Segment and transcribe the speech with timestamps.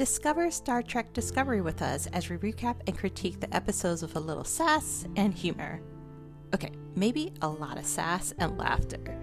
[0.00, 4.18] Discover Star Trek Discovery with us as we recap and critique the episodes with a
[4.18, 5.78] little sass and humor.
[6.54, 9.14] Okay, maybe a lot of sass and laughter.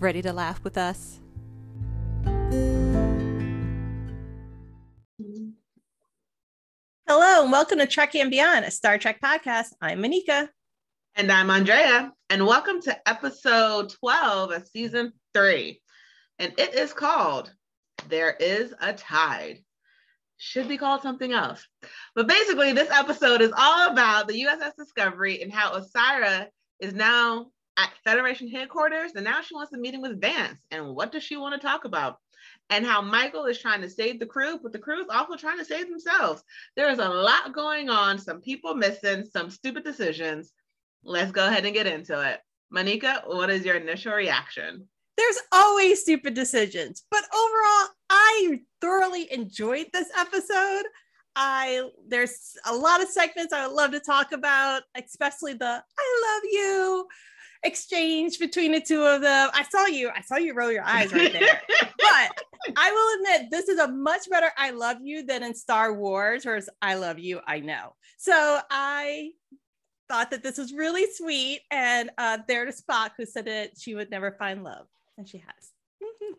[0.00, 1.20] Ready to laugh with us?
[7.06, 9.68] Hello, and welcome to Trekkie and Beyond, a Star Trek podcast.
[9.80, 10.48] I'm Moneca.
[11.14, 12.12] And I'm Andrea.
[12.30, 15.80] And welcome to episode 12 of season three.
[16.40, 17.52] And it is called
[18.08, 19.60] There is a Tide
[20.36, 21.66] should be called something else.
[22.14, 26.46] But basically, this episode is all about the USS Discovery and how Osyraa
[26.80, 30.58] is now at Federation headquarters, and now she wants a meeting with Vance.
[30.70, 32.18] And what does she want to talk about?
[32.70, 35.58] And how Michael is trying to save the crew, but the crew is also trying
[35.58, 36.42] to save themselves.
[36.76, 40.52] There is a lot going on, some people missing, some stupid decisions.
[41.04, 42.40] Let's go ahead and get into it.
[42.74, 44.88] Moneca, what is your initial reaction?
[45.16, 50.84] There's always stupid decisions, but overall, I thoroughly enjoyed this episode.
[51.34, 56.34] I there's a lot of segments I would love to talk about, especially the I
[56.34, 57.06] love you
[57.62, 59.50] exchange between the two of them.
[59.52, 61.60] I saw you, I saw you roll your eyes right there.
[61.80, 62.42] but
[62.76, 66.44] I will admit this is a much better I love you than in Star Wars,
[66.44, 67.94] whereas I love you, I know.
[68.18, 69.32] So I
[70.08, 71.62] thought that this was really sweet.
[71.70, 74.86] And uh, there to Spock who said that she would never find love
[75.18, 75.72] and she has.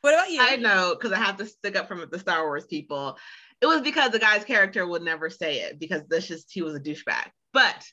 [0.00, 0.40] what about you?
[0.40, 3.16] I know because I have to stick up from the Star Wars people.
[3.60, 6.74] It was because the guy's character would never say it because this just he was
[6.74, 7.28] a douchebag.
[7.52, 7.84] But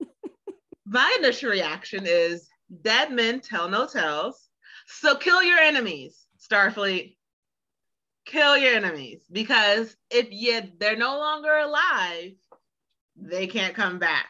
[0.86, 2.48] my initial reaction is
[2.82, 4.48] dead men tell no tales.
[4.86, 7.16] So kill your enemies, Starfleet.
[8.26, 12.32] Kill your enemies because if you they're no longer alive,
[13.16, 14.28] they can't come back.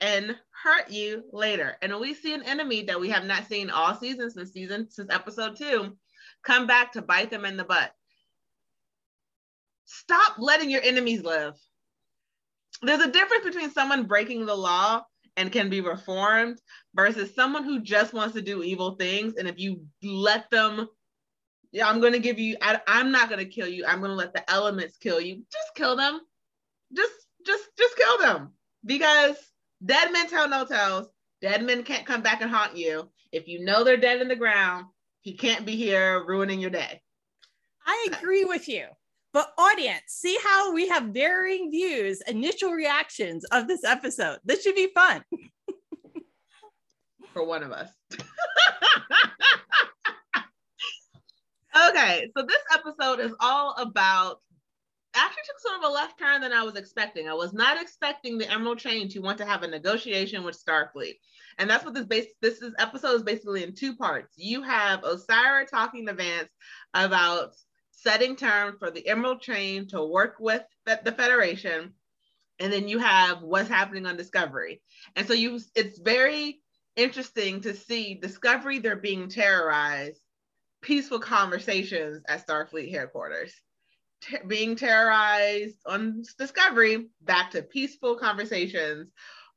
[0.00, 1.76] And hurt you later.
[1.82, 5.12] And we see an enemy that we have not seen all season since season since
[5.12, 5.96] episode two
[6.44, 7.92] come back to bite them in the butt.
[9.84, 11.54] Stop letting your enemies live.
[12.82, 15.02] There's a difference between someone breaking the law
[15.36, 16.60] and can be reformed
[16.94, 19.34] versus someone who just wants to do evil things.
[19.36, 20.88] And if you let them,
[21.72, 23.84] yeah, I'm going to give you, I, I'm not going to kill you.
[23.86, 25.42] I'm going to let the elements kill you.
[25.52, 26.20] Just kill them.
[26.94, 27.12] Just,
[27.46, 28.52] just, just kill them
[28.84, 29.36] because
[29.84, 31.08] Dead men tell no tales.
[31.40, 33.08] Dead men can't come back and haunt you.
[33.32, 34.86] If you know they're dead in the ground,
[35.20, 37.00] he can't be here ruining your day.
[37.86, 38.86] I agree with you.
[39.32, 44.38] But audience, see how we have varying views, initial reactions of this episode.
[44.44, 45.22] This should be fun.
[47.32, 47.90] For one of us.
[51.90, 54.40] okay, so this episode is all about
[55.18, 57.28] actually took sort of a left turn than I was expecting.
[57.28, 61.14] I was not expecting the Emerald Chain to want to have a negotiation with Starfleet.
[61.58, 64.34] And that's what this base this is episode is basically in two parts.
[64.36, 66.50] You have Osyraa talking to Vance
[66.94, 67.54] about
[67.90, 71.94] setting terms for the Emerald Chain to work with the Federation.
[72.60, 74.82] And then you have what's happening on Discovery.
[75.16, 76.60] And so you it's very
[76.96, 80.20] interesting to see Discovery, they're being terrorized,
[80.82, 83.54] peaceful conversations at Starfleet headquarters
[84.46, 89.12] being terrorized on Discovery back to peaceful conversations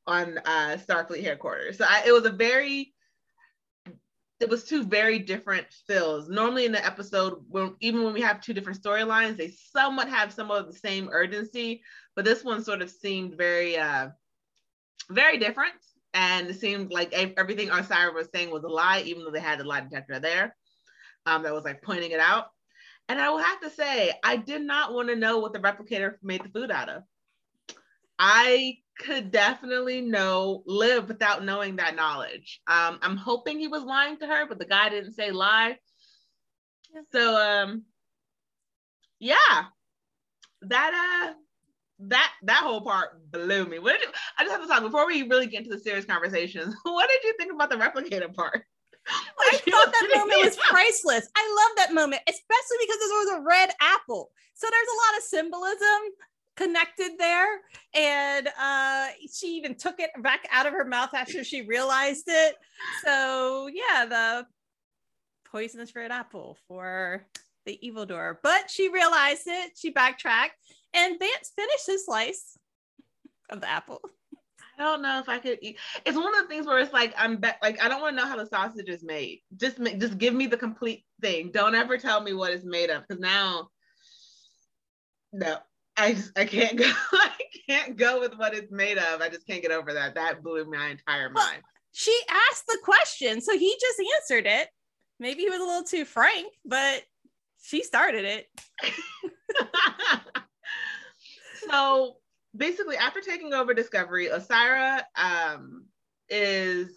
[0.06, 1.78] on uh, Starfleet headquarters.
[1.78, 2.92] So I, it was a very,
[4.40, 6.28] it was two very different feels.
[6.28, 10.32] Normally in the episode, when even when we have two different storylines, they somewhat have
[10.32, 11.82] some of the same urgency,
[12.16, 14.08] but this one sort of seemed very, uh,
[15.10, 15.74] very different.
[16.14, 19.60] And it seemed like everything Osyraa was saying was a lie, even though they had
[19.60, 20.54] the lie detector there
[21.24, 22.48] um, that was like pointing it out.
[23.08, 26.14] And I will have to say, I did not want to know what the replicator
[26.22, 27.02] made the food out of.
[28.18, 32.60] I could definitely know live without knowing that knowledge.
[32.66, 35.78] Um, I'm hoping he was lying to her, but the guy didn't say lie.
[37.12, 37.84] So um
[39.18, 39.64] yeah,
[40.62, 41.34] that uh
[42.00, 43.78] that that whole part blew me.
[43.78, 46.04] What did you, I just have to talk before we really get into the serious
[46.04, 46.74] conversations.
[46.82, 48.64] What did you think about the replicator part?
[49.08, 51.28] I thought that moment was priceless.
[51.36, 54.30] I love that moment, especially because there was a red apple.
[54.54, 56.00] So there's a lot of symbolism
[56.56, 57.60] connected there.
[57.94, 62.56] And uh, she even took it back out of her mouth after she realized it.
[63.04, 64.46] So yeah, the
[65.50, 67.26] poisonous red apple for
[67.66, 68.40] the evil door.
[68.42, 70.56] But she realized it, she backtracked,
[70.94, 72.56] and Vance finished his slice
[73.50, 74.00] of the apple.
[74.78, 75.78] I don't know if I could eat.
[76.06, 78.22] It's one of the things where it's like I'm be- like I don't want to
[78.22, 79.40] know how the sausage is made.
[79.56, 81.50] Just ma- just give me the complete thing.
[81.52, 83.68] Don't ever tell me what it's made of because now,
[85.32, 85.58] no,
[85.96, 86.90] I just I can't go.
[87.12, 87.30] I
[87.68, 89.20] can't go with what it's made of.
[89.20, 90.14] I just can't get over that.
[90.14, 91.34] That blew my entire mind.
[91.34, 92.18] Well, she
[92.50, 94.68] asked the question, so he just answered it.
[95.20, 97.02] Maybe he was a little too frank, but
[97.62, 98.46] she started it.
[101.70, 102.16] so
[102.56, 105.86] basically, after taking over Discovery, Osyraa um,
[106.28, 106.90] is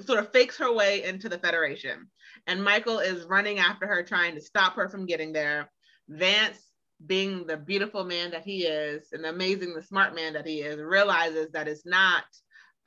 [0.00, 2.08] sort of fakes her way into the Federation.
[2.46, 5.70] And Michael is running after her, trying to stop her from getting there.
[6.08, 6.58] Vance,
[7.06, 10.80] being the beautiful man that he is and amazing, the smart man that he is,
[10.80, 12.24] realizes that it's not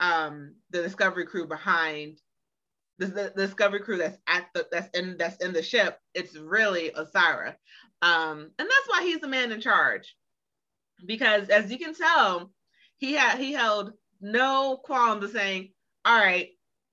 [0.00, 2.20] um, the Discovery crew behind
[2.98, 5.98] the, the, the, Discovery crew that's at the that's in that's in the ship.
[6.14, 7.54] It's really Osyraa,
[8.02, 10.14] um, and that's why he's the man in charge.
[11.04, 12.50] Because as you can tell,
[12.98, 15.72] he had he held no qualms of saying,
[16.04, 16.50] "All right,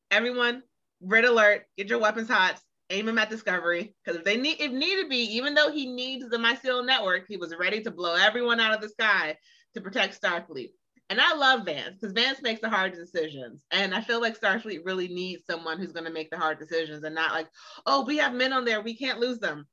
[0.10, 0.64] everyone,
[1.02, 2.60] red alert, get your weapons hot,
[2.92, 3.96] aim them at Discovery.
[4.04, 7.26] Because if they need, if need to be, even though he needs the mycelial network,
[7.28, 9.38] he was ready to blow everyone out of the sky
[9.74, 10.72] to protect Starfleet.
[11.10, 13.66] And I love Vance because Vance makes the hard decisions.
[13.72, 17.04] And I feel like Starfleet really needs someone who's going to make the hard decisions
[17.04, 17.48] and not like,
[17.86, 19.68] oh, we have men on there, we can't lose them.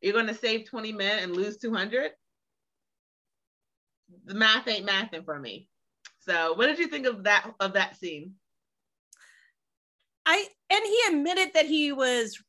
[0.00, 2.10] You're going to save 20 men and lose 200?
[4.24, 5.68] The math ain't mathing for me.
[6.20, 8.32] So, what did you think of that of that scene?
[10.26, 12.42] I and he admitted that he was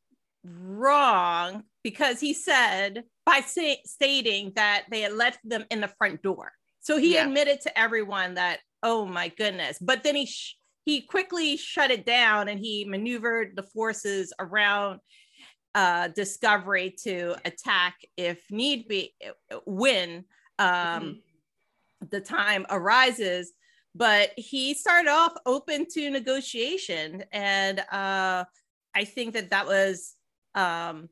[0.44, 6.21] wrong because he said by say, stating that they had left them in the front
[6.21, 6.51] door.
[6.81, 7.25] So he yeah.
[7.25, 9.79] admitted to everyone that, oh my goodness.
[9.79, 15.00] But then he sh- he quickly shut it down and he maneuvered the forces around
[15.73, 19.15] uh, Discovery to attack if need be
[19.65, 20.25] when
[20.59, 21.12] um, mm-hmm.
[22.11, 23.53] The time arises
[23.95, 27.23] but he started off open to negotiation.
[27.31, 28.43] And uh,
[28.93, 30.13] i think that that was
[30.53, 31.09] um,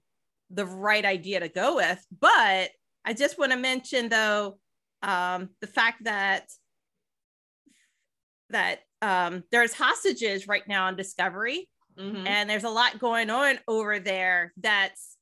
[0.50, 2.06] the right idea to go with.
[2.20, 2.72] But
[3.06, 4.58] i just want to mention though
[5.02, 6.46] um, the fact that
[8.50, 11.70] that um, there's hostages right now on discovery.
[11.96, 12.26] Mm-hmm.
[12.26, 15.16] and there's a lot going on over there that's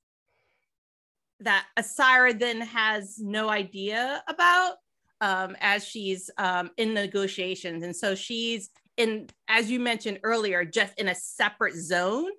[1.42, 4.76] that Osyraa then has no idea about
[5.22, 7.84] um, as she's um, in negotiations.
[7.84, 12.30] And so she's in, as you mentioned earlier, just in a separate zone.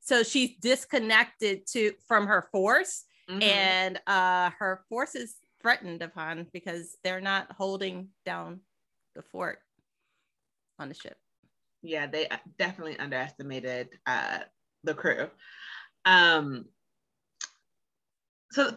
[0.00, 3.42] So she's disconnected to from her force, mm-hmm.
[3.42, 8.60] and uh, her force is threatened upon because they're not holding down
[9.14, 9.58] the fort
[10.78, 11.18] on the ship.
[11.82, 12.28] Yeah, they
[12.58, 14.38] definitely underestimated uh,
[14.84, 15.28] the crew.
[16.04, 16.64] Um,
[18.50, 18.76] so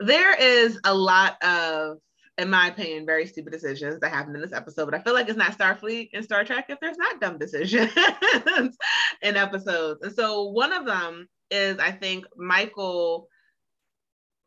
[0.00, 1.98] there is a lot of,
[2.38, 4.86] in my opinion, very stupid decisions that happen in this episode.
[4.86, 7.92] But I feel like it's not Starfleet and Star Trek if there's not dumb decisions
[9.22, 10.02] in episodes.
[10.02, 13.28] And so one of them is, I think, Michael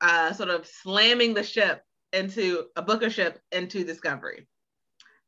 [0.02, 4.48] uh, sort of slamming the ship into a Booker ship into Discovery.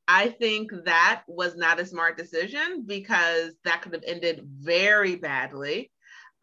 [0.08, 5.92] I think that was not a smart decision because that could have ended very badly.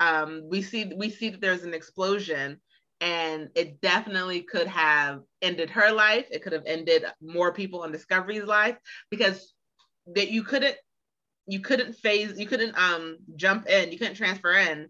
[0.00, 2.60] Um, we see we see that there's an explosion
[3.02, 6.28] and it definitely could have ended her life.
[6.30, 8.78] It could have ended more people on discovery's life
[9.10, 9.52] because
[10.14, 10.76] that you couldn't
[11.48, 13.90] you couldn't phase you couldn't um jump in.
[13.90, 14.88] You couldn't transfer in.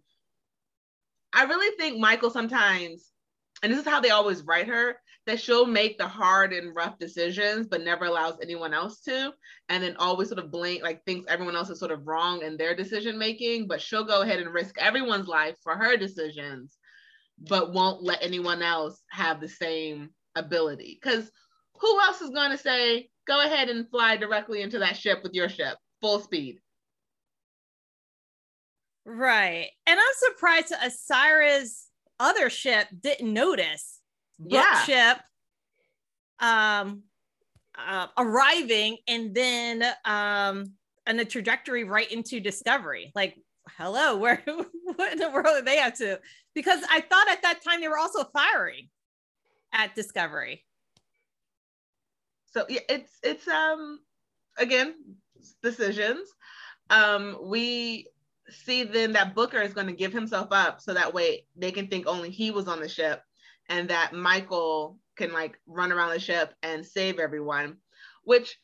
[1.32, 3.11] I really think michael sometimes
[3.62, 6.99] and this is how they always write her that she'll make the hard and rough
[6.99, 9.32] decisions but never allows anyone else to.
[9.70, 12.59] And then always sort of blame like thinks everyone else is sort of wrong in
[12.59, 16.76] their decision making but she'll go ahead and risk everyone's life for her decisions
[17.38, 20.98] but won't let anyone else have the same ability.
[21.02, 21.30] Because
[21.80, 25.34] who else is going to say, go ahead and fly directly into that ship with
[25.34, 26.58] your ship, full speed?
[29.04, 29.68] Right.
[29.86, 31.88] And I'm surprised Osyraa's
[32.20, 33.98] other ship didn't notice.
[34.44, 34.82] Yeah.
[34.84, 35.18] ship
[36.40, 37.02] um
[37.78, 40.72] uh, arriving and then um
[41.06, 43.12] and the trajectory right into discovery.
[43.14, 43.36] Like
[43.76, 44.42] hello, where
[44.96, 46.20] what in the world are they up to?
[46.54, 48.88] Because I thought at that time they were also firing
[49.73, 50.64] at Discovery.
[52.52, 54.00] So yeah, it's it's um
[54.59, 54.94] again
[55.62, 56.28] decisions.
[56.90, 58.09] Um, we
[58.50, 61.88] see then that Booker is going to give himself up so that way they can
[61.88, 63.23] think only he was on the ship
[63.68, 67.76] and that Michael can like run around the ship and save everyone,
[68.25, 68.59] which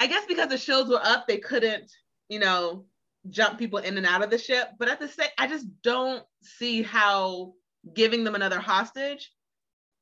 [0.00, 1.90] I guess because the shields were up, they couldn't,
[2.28, 2.84] you know,
[3.30, 4.68] jump people in and out of the ship.
[4.78, 7.54] But at the same, I just don't see how
[7.94, 9.30] giving them another hostage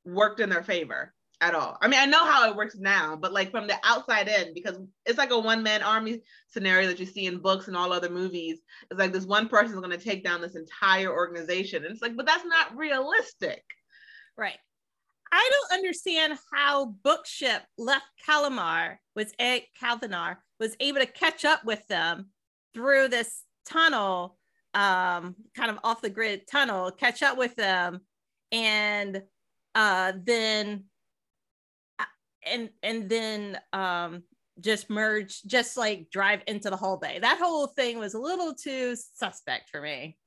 [0.05, 1.77] worked in their favor at all.
[1.81, 4.77] I mean, I know how it works now, but like from the outside in, because
[5.05, 8.09] it's like a one man army scenario that you see in books and all other
[8.09, 8.59] movies.
[8.89, 11.83] It's like this one person is going to take down this entire organization.
[11.83, 13.63] And it's like, but that's not realistic.
[14.37, 14.57] Right.
[15.31, 21.65] I don't understand how Bookship left Calamar was a Calvinar was able to catch up
[21.65, 22.27] with them
[22.75, 24.37] through this tunnel
[24.75, 28.01] um kind of off the grid tunnel, catch up with them,
[28.51, 29.23] and
[29.73, 30.83] uh then
[31.97, 32.05] uh,
[32.45, 34.21] and and then um
[34.59, 36.97] just merge, just like drive into the whole.
[36.97, 40.17] That whole thing was a little too suspect for me.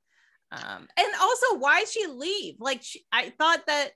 [0.50, 2.56] Um, and also, why she leave?
[2.58, 3.90] Like, she, I thought that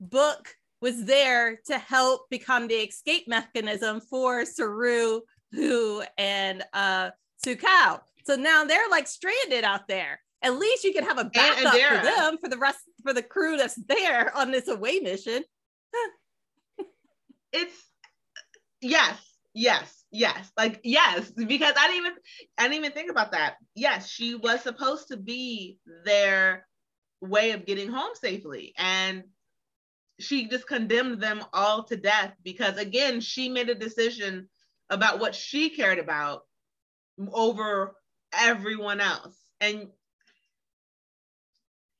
[0.00, 0.48] book
[0.80, 5.20] was there to help become the escape mechanism for Saru,
[5.52, 7.10] who and uh,
[7.44, 8.00] Su'Kal.
[8.24, 10.20] So now they're like stranded out there.
[10.42, 13.56] At least you can have a backup for them for the rest for the crew
[13.56, 15.42] that's there on this away mission.
[17.52, 17.74] it's
[18.80, 19.18] yes,
[19.54, 20.50] yes, yes.
[20.56, 22.12] Like yes, because I didn't even
[22.58, 23.54] I didn't even think about that.
[23.74, 26.66] Yes, she was supposed to be their
[27.20, 28.74] way of getting home safely.
[28.76, 29.24] And
[30.20, 34.48] she just condemned them all to death because again, she made a decision
[34.90, 36.42] about what she cared about
[37.32, 37.94] over
[38.32, 39.36] everyone else.
[39.60, 39.88] And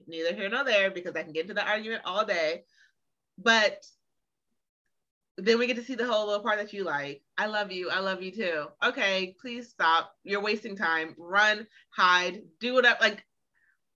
[0.06, 2.64] neither here nor there because I can get into the argument all day.
[3.38, 3.84] But
[5.36, 7.22] then we get to see the whole little part that you like.
[7.36, 7.90] I love you.
[7.90, 8.66] I love you too.
[8.84, 10.12] Okay, please stop.
[10.22, 11.14] You're wasting time.
[11.18, 12.98] Run, hide, do whatever.
[13.00, 13.24] Like,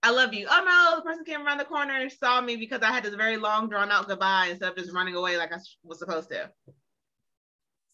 [0.03, 0.47] I love you.
[0.49, 3.15] Oh no, the person came around the corner and saw me because I had this
[3.15, 6.49] very long, drawn out goodbye instead of just running away like I was supposed to.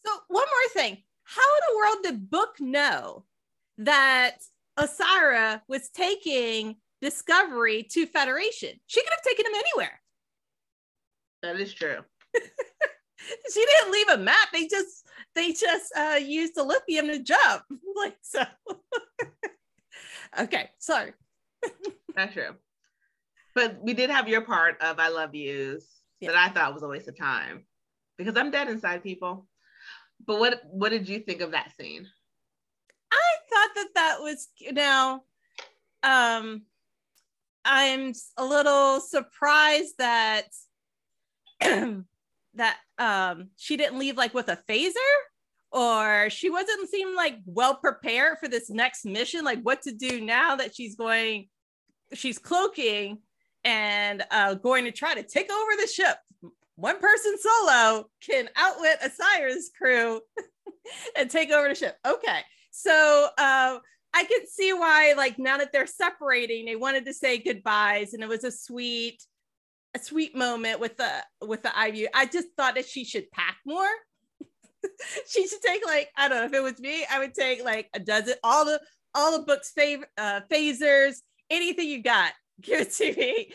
[0.06, 1.04] So, one more thing.
[1.26, 3.26] How in the world did Book know
[3.80, 4.38] that
[4.80, 8.80] Osyraa was taking Discovery to Federation?
[8.86, 10.02] She could have taken him anywhere.
[11.42, 11.98] That is true.
[13.54, 14.50] she didn't leave a map.
[14.54, 17.64] They just they just uh used the lithium to jump.
[17.96, 18.44] like so.
[20.40, 21.14] okay, sorry.
[22.16, 22.56] That's true.
[23.56, 25.86] But we did have your part of I love yous
[26.20, 26.32] yeah.
[26.32, 27.66] that I thought was a waste of time
[28.18, 29.48] because I'm dead inside people.
[30.26, 32.08] But what what did you think of that scene?
[33.12, 35.24] I thought that that was now.
[36.04, 36.64] um
[37.68, 40.48] I'm a little surprised that
[41.62, 44.94] that um she didn't leave like with a phaser
[45.72, 50.22] or she wasn't seem like well prepared for this next mission like what to do
[50.22, 51.48] now that she's going
[52.14, 53.18] she's cloaking
[53.64, 56.18] and uh going to try to take over the ship
[56.76, 60.22] one person solo can outwit Osyraa's crew
[61.18, 62.42] and take over the ship okay
[62.72, 63.80] so uh
[64.16, 68.24] I can see why, like, now that they're separating, they wanted to say goodbyes, and
[68.24, 69.22] it was a sweet,
[69.94, 72.08] a sweet moment with the with the Ivy.
[72.14, 73.90] I just thought that she should pack more.
[75.28, 77.90] she should take like I don't know if it was me, I would take like
[77.94, 78.80] a dozen, all the
[79.14, 81.18] all the books, fav- uh, phasers,
[81.50, 83.52] anything you got, give it to me.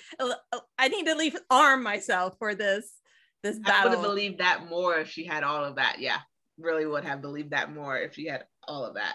[0.78, 2.99] I need to leave arm myself for this
[3.42, 3.74] this battle.
[3.74, 5.96] I would have believed that more if she had all of that.
[5.98, 6.18] Yeah,
[6.58, 9.14] really would have believed that more if she had all of that.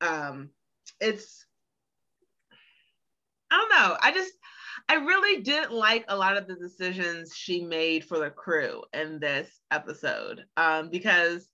[0.00, 0.50] Um,
[1.00, 1.44] it's
[3.50, 3.96] I don't know.
[4.00, 4.32] I just
[4.88, 9.20] I really didn't like a lot of the decisions she made for the crew in
[9.20, 10.44] this episode.
[10.56, 11.48] Um, because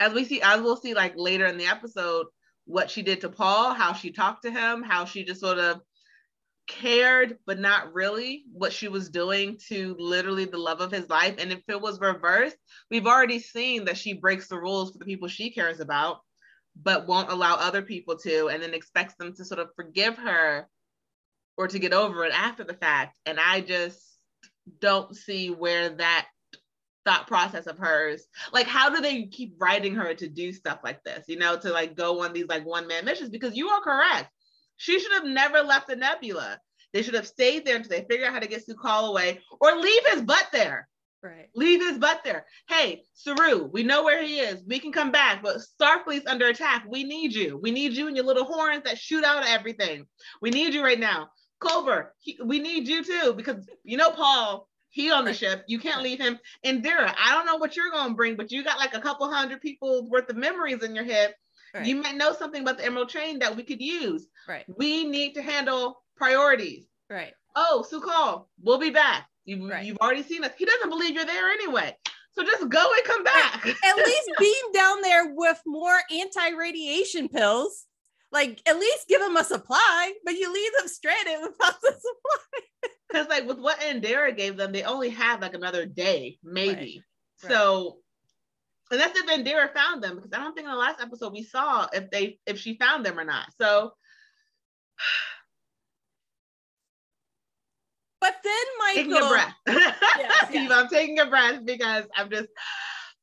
[0.00, 2.26] as we see, as we'll see like later in the episode,
[2.66, 5.80] what she did to Paul, how she talked to him, how she just sort of
[6.66, 11.36] cared, but not really what she was doing to literally the love of his life.
[11.38, 12.56] And if it was reversed,
[12.90, 16.20] we've already seen that she breaks the rules for the people she cares about,
[16.80, 20.68] but won't allow other people to, and then expects them to sort of forgive her
[21.56, 23.18] or to get over it after the fact.
[23.26, 24.00] And I just
[24.80, 26.26] don't see where that
[27.04, 31.02] thought process of hers like how do they keep writing her to do stuff like
[31.04, 33.82] this you know to like go on these like one man missions because you are
[33.82, 34.30] correct
[34.76, 36.58] she should have never left the nebula.
[36.92, 39.76] They should have stayed there until they figure out how to get Su'Kal away or
[39.76, 40.88] leave his butt there.
[41.24, 41.48] Right.
[41.54, 42.44] Leave his butt there.
[42.68, 44.62] Hey saru we know where he is.
[44.66, 46.84] We can come back but starfleet's under attack.
[46.86, 47.58] We need you.
[47.62, 50.06] We need you and your little horns that shoot out of everything.
[50.42, 51.30] We need you right now.
[51.62, 55.36] Culber, he, we need you too because you know Paul, he on the right.
[55.36, 55.64] ship.
[55.66, 56.38] You can't leave him.
[56.62, 59.32] And Adira, I don't know what you're gonna bring, but you got like a couple
[59.32, 61.34] hundred people's worth of memories in your head.
[61.74, 61.86] Right.
[61.86, 64.28] You might know something about the Emerald Chain that we could use.
[64.48, 64.64] Right.
[64.76, 66.86] We need to handle priorities.
[67.10, 67.32] Right.
[67.56, 69.26] Oh, Su'Kal, we'll be back.
[69.44, 69.84] You, right.
[69.84, 70.52] You've already seen us.
[70.56, 71.96] He doesn't believe you're there anyway.
[72.32, 73.66] So just go and come back.
[73.84, 77.86] At least beam down there with more anti-radiation pills
[78.34, 82.90] like at least give them a supply, but you leave them stranded without the supply.
[83.08, 87.04] Because like with what Adira gave them, they only have like another day, maybe.
[87.42, 87.52] Right.
[87.52, 87.98] So
[88.90, 91.42] and that's if Adira found them, because I don't think in the last episode we
[91.42, 93.48] saw if they if she found them or not.
[93.60, 93.92] So
[98.20, 99.54] but then Michael taking a breath.
[100.18, 100.70] yes, yes.
[100.72, 102.48] I'm taking a breath because I'm just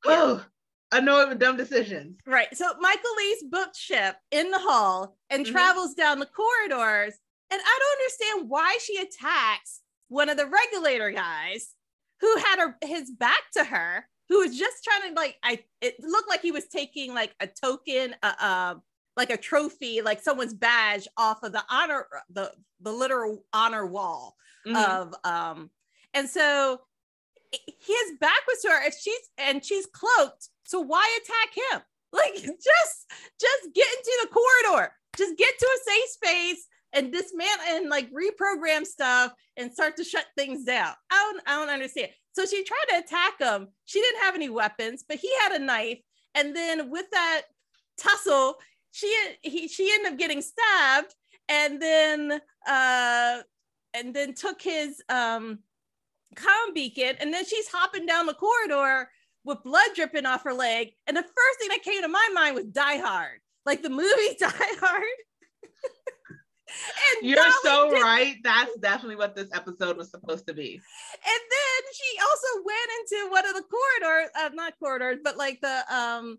[0.06, 0.46] oh
[0.92, 2.18] annoyed with dumb decisions.
[2.28, 2.56] Right.
[2.56, 5.52] So Michael Lee's booked ship in the hall and Mhm.
[5.52, 7.14] travels down the corridors.
[7.50, 11.74] And I don't understand why she attacks one of the regulator guys
[12.20, 15.96] who had her his back to her, who was just trying to like I it
[16.00, 18.76] looked like he was taking like a token, uh, uh
[19.18, 24.38] like a trophy, like someone's badge off of the honor the the literal honor wall
[24.66, 24.76] Mhm.
[24.78, 25.70] of um
[26.14, 26.80] and so
[27.52, 31.82] his back was to her if she's and she's cloaked so why attack him?
[32.14, 34.94] Like just just get into the corridor.
[35.18, 40.04] Just get to a safe space and dismantle and like reprogram stuff and start to
[40.04, 40.94] shut things down.
[41.12, 42.10] I don't i don't understand.
[42.34, 43.68] So she tried to attack him.
[43.86, 46.00] She didn't have any weapons but he had a knife.
[46.36, 47.44] And then with that
[47.98, 48.56] tussle
[48.92, 51.16] she he she ended up getting stabbed
[51.50, 53.42] and then uh
[53.94, 55.60] and then took his um
[56.36, 57.16] comm beacon.
[57.20, 59.10] And then she's hopping down the corridor
[59.44, 60.92] with blood dripping off her leg.
[61.08, 63.40] And the first thing that came to my mind was die hard.
[63.66, 65.04] Like the movie die hard
[67.20, 68.36] and You're so did- right.
[68.44, 70.74] That's definitely what this episode was supposed to be.
[70.76, 75.60] and then she also went into one of the corridors uh, not corridors but like
[75.62, 76.38] the um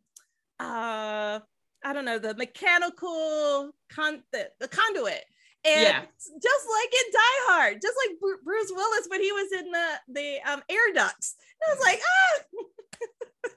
[0.61, 1.41] uh
[1.85, 5.25] i don't know the mechanical con the, the conduit
[5.65, 6.03] and Yeah.
[6.25, 9.89] just like in die hard just like Bru- bruce willis when he was in the
[10.09, 11.37] the um air ducts
[11.67, 13.51] i was like ah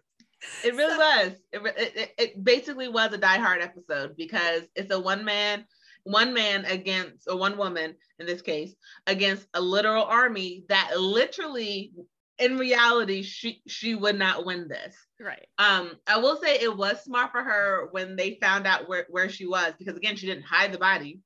[0.63, 1.31] It really So- was.
[1.51, 1.61] It,
[1.95, 5.65] it, it basically was a Die Hard episode because it's a one man,
[6.05, 8.73] one man against, or one woman in this case,
[9.07, 11.91] against a literal army that literally,
[12.39, 14.95] in reality, she she would not win this.
[15.19, 19.05] right Um, I will say it was smart for her when they found out where,
[19.09, 21.19] where she was because again, she didn't hide the body,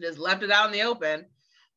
[0.00, 1.26] just left it out in the open.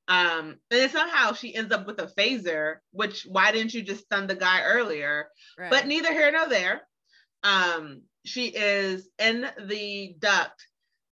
[0.08, 4.06] Um, and then somehow she ends up with a phaser, which why didn't you just
[4.06, 5.28] stun the guy earlier?
[5.58, 6.82] right but neither here nor there.
[7.44, 10.66] Um, she is in the duct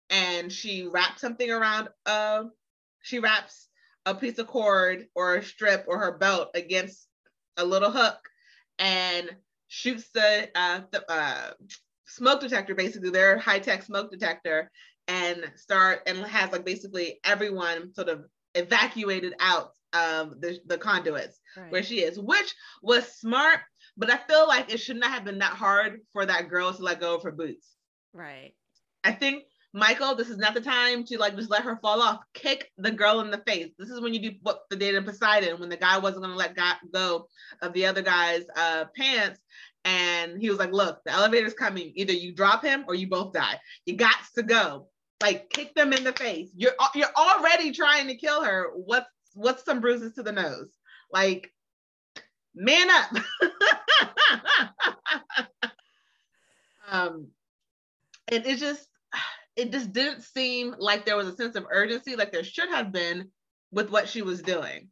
[0.10, 2.44] and she wraps something around uh
[3.02, 3.68] she wraps
[4.06, 7.08] a piece of cord or a strip or her belt against
[7.58, 8.18] a little hook
[8.80, 9.30] and
[9.68, 11.52] shoots the uh, the uh,
[12.06, 14.72] smoke detector basically their high-tech smoke detector
[15.08, 21.40] and start and has like basically everyone sort of evacuated out of the, the conduits
[21.56, 21.72] right.
[21.72, 23.60] where she is, which was smart,
[23.96, 26.82] but I feel like it should not have been that hard for that girl to
[26.82, 27.76] let go of her boots.
[28.14, 28.54] right
[29.04, 32.22] I think Michael, this is not the time to like just let her fall off.
[32.34, 33.70] Kick the girl in the face.
[33.78, 36.36] This is when you do what the did in Poseidon when the guy wasn't gonna
[36.36, 37.28] let go-
[37.62, 39.40] of the other guy's uh, pants.
[39.86, 41.92] And he was like, look, the elevator's coming.
[41.96, 43.60] Either you drop him or you both die.
[43.86, 44.88] You got to go.
[45.22, 46.50] Like kick them in the face.
[46.56, 48.72] You're you're already trying to kill her.
[48.76, 50.70] What's what's some bruises to the nose?
[51.12, 51.52] Like
[52.54, 53.16] man up.
[56.92, 57.28] um,
[58.30, 58.88] and it just
[59.58, 62.92] it just didn't seem like there was a sense of urgency like there should have
[62.92, 63.30] been
[63.72, 64.90] with what she was doing.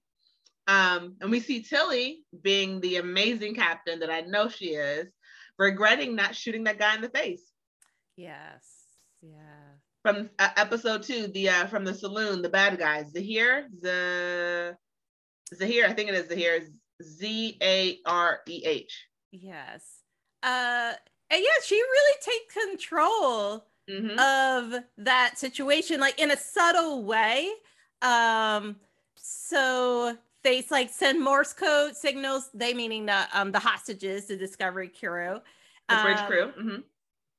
[0.67, 5.07] Um, and we see Tilly being the amazing captain that I know she is,
[5.57, 7.43] regretting not shooting that guy in the face
[8.17, 8.63] yes
[9.21, 14.77] yeah from uh, episode two, the uh, from the saloon, the bad guys, Zareh, the
[15.55, 16.67] Zareh, I think it is Zareh,
[17.01, 19.07] Z A R E H.
[19.31, 20.01] yes
[20.43, 20.93] uh
[21.31, 24.17] and yeah she really take control Mhm.
[24.17, 27.51] of that situation like in a subtle way
[28.01, 28.75] um
[29.15, 34.89] so they like send morse code signals they meaning the um the hostages the discovery
[34.89, 35.39] crew
[35.89, 36.51] The bridge um, crew.
[36.57, 36.83] Mhm.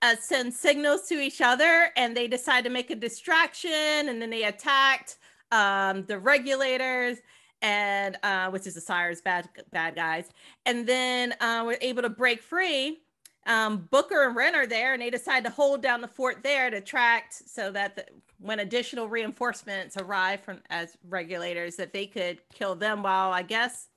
[0.02, 4.30] uh, send signals to each other and they decide to make a distraction and then
[4.30, 5.18] they attacked
[5.52, 7.18] um, the regulators
[7.62, 10.28] and uh, which is the sires bad bad guys
[10.66, 13.00] and then uh, we're able to break free
[13.46, 16.68] um, booker and ren are there and they decide to hold down the fort there
[16.70, 18.04] to attract so that the,
[18.38, 23.88] when additional reinforcements arrive from as regulators that they could kill them while i guess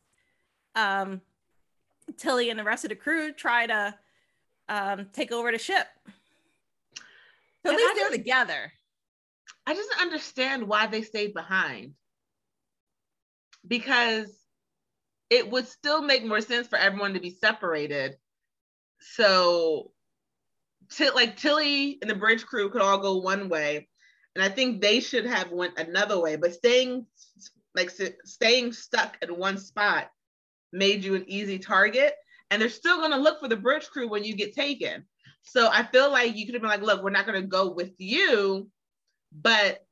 [0.76, 1.20] um,
[2.18, 3.94] tilly and the rest of the crew try to
[4.70, 5.88] um, take over the ship.
[6.96, 7.02] So
[7.66, 8.72] at And least I they're just- together.
[9.66, 11.94] I just understand why they stayed behind.
[13.68, 14.32] Because
[15.30, 18.18] it would still make more sense for everyone to be separated.
[19.00, 19.92] So,
[20.90, 23.88] Till like Tilly and the bridge crew could all go one way,
[24.36, 26.36] and I think they should have went another way.
[26.36, 27.06] But staying
[27.76, 27.92] like
[28.26, 30.10] staying stuck at one spot
[30.74, 32.16] made you an easy target,
[32.50, 35.06] and they're still gonna look for the bridge crew when you get taken.
[35.44, 37.94] So I feel like you could have been like, look, we're not gonna go with
[38.00, 38.70] you,
[39.32, 39.86] but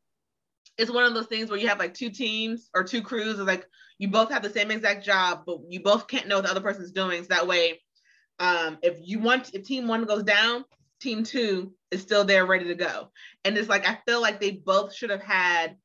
[0.80, 3.68] it's one of those things where you have like two teams or two crews, like
[4.00, 6.62] you both have the same exact job, but you both can't know what the other
[6.62, 7.22] person's doing.
[7.22, 7.82] So that way,
[8.40, 10.66] um, if you want, if team one goes down,
[11.00, 13.12] team two is still there ready to go.
[13.46, 15.78] And it's like, I feel like they both should have had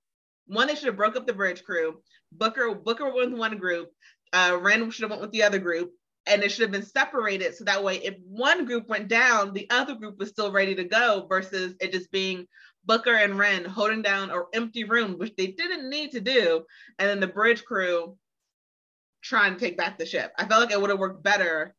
[0.47, 2.01] one, they should have broke up the bridge crew.
[2.33, 3.91] Booker, Booker went with one group,
[4.33, 5.93] uh, Ren should have went with the other group,
[6.27, 9.69] and it should have been separated so that way if one group went down, the
[9.71, 12.47] other group was still ready to go versus it just being
[12.85, 16.65] Booker and Ren holding down an empty room, which they didn't need to do,
[16.99, 18.17] and then the bridge crew
[19.23, 20.33] trying to take back the ship.
[20.37, 21.75] I felt like it would have worked better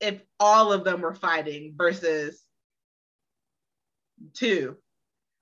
[0.00, 2.42] if all of them were fighting versus
[4.34, 4.76] two.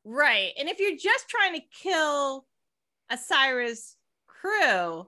[0.04, 0.52] Right.
[0.58, 2.46] And if you're just trying to kill
[3.12, 5.06] Osyraa's crew,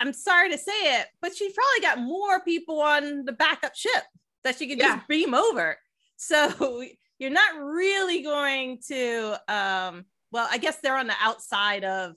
[0.00, 4.02] I'm sorry to say it, but she's probably got more people on the backup ship
[4.44, 4.96] that she could yeah.
[4.96, 5.76] just beam over.
[6.16, 6.82] So
[7.18, 12.14] you're not really going to um well, I guess they're on the outside of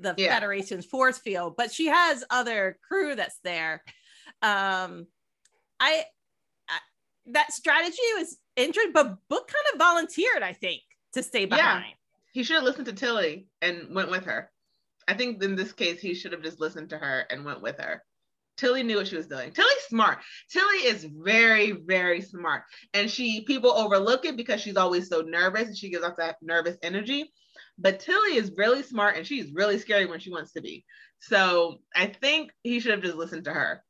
[0.00, 0.34] the yeah.
[0.34, 3.82] Federation's force field, but she has other crew that's there.
[4.42, 5.06] Um
[5.80, 6.04] I,
[6.68, 6.78] I
[7.26, 10.82] that strategy was interesting, but Book kind of volunteered, I think,
[11.14, 11.84] to stay behind.
[11.86, 11.94] Yeah.
[12.32, 14.50] He should have listened to Tilly and went with her.
[15.06, 17.78] I think in this case, he should have just listened to her and went with
[17.80, 18.02] her.
[18.58, 19.52] Tilly knew what she was doing.
[19.52, 20.18] Tilly's smart.
[20.50, 22.64] Tilly is very, very smart.
[22.92, 26.36] And she people overlook it because she's always so nervous and she gives off that
[26.42, 27.32] nervous energy.
[27.78, 30.84] But Tilly is really smart and she's really scary when she wants to be.
[31.20, 33.82] So I think he should have just listened to her.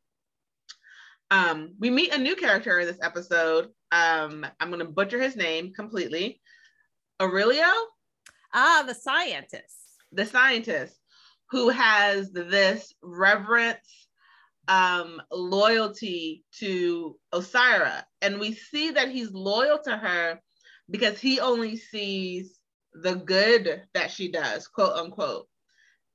[1.31, 3.69] Um, we meet a new character in this episode.
[3.93, 6.41] Um, I'm gonna butcher his name completely.
[7.21, 7.71] Aurelio?
[8.55, 9.77] Ah, the scientist.
[10.13, 10.99] The scientist
[11.51, 14.09] who has this reverence,
[14.69, 18.03] um, loyalty to Osyraa.
[18.21, 20.41] And we see that he's loyal to her
[20.91, 22.59] because he only sees
[22.93, 25.47] the good that she does, quote unquote.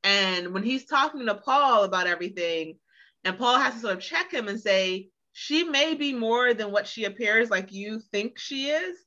[0.03, 2.77] And when he's talking to Paul about everything,
[3.23, 6.71] and Paul has to sort of check him and say, she may be more than
[6.71, 8.97] what she appears like you think she is.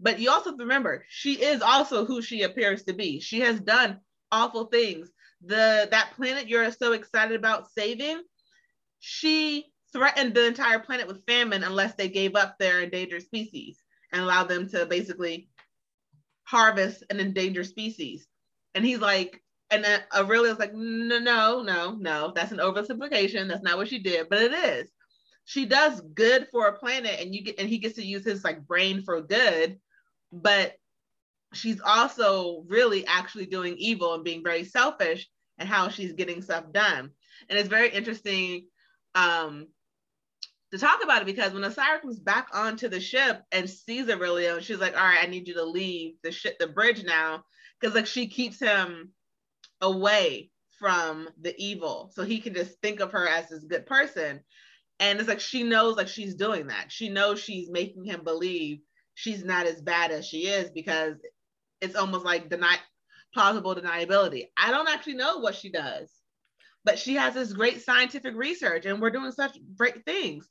[0.00, 3.20] But you also have to remember, she is also who she appears to be.
[3.20, 4.00] She has done
[4.32, 5.10] awful things
[5.46, 8.22] the that planet you're so excited about saving,
[9.00, 13.78] she threatened the entire planet with famine unless they gave up their endangered species
[14.12, 15.48] and allowed them to basically
[16.44, 18.26] harvest an endangered species.
[18.74, 23.48] And he's like, and then Aurelio's like, no, no, no, no, that's an oversimplification.
[23.48, 24.90] That's not what she did, but it is.
[25.46, 28.44] She does good for a planet, and you get, and he gets to use his
[28.44, 29.78] like brain for good,
[30.32, 30.74] but
[31.52, 36.64] she's also really actually doing evil and being very selfish and how she's getting stuff
[36.72, 37.10] done.
[37.48, 38.66] And it's very interesting
[39.14, 39.68] um,
[40.72, 44.60] to talk about it because when Osyraa comes back onto the ship and sees Aurelio,
[44.60, 47.44] she's like, "All right, I need you to leave the ship, the bridge now,"
[47.80, 49.12] because like she keeps him
[49.84, 54.40] away from the evil, so he can just think of her as this good person.
[54.98, 56.90] And it's like she knows like she's doing that.
[56.90, 58.80] She knows she's making him believe
[59.14, 61.16] she's not as bad as she is because
[61.80, 62.76] it's almost like deny
[63.32, 64.46] plausible deniability.
[64.56, 66.10] I don't actually know what she does,
[66.84, 70.48] but she has this great scientific research and we're doing such great things.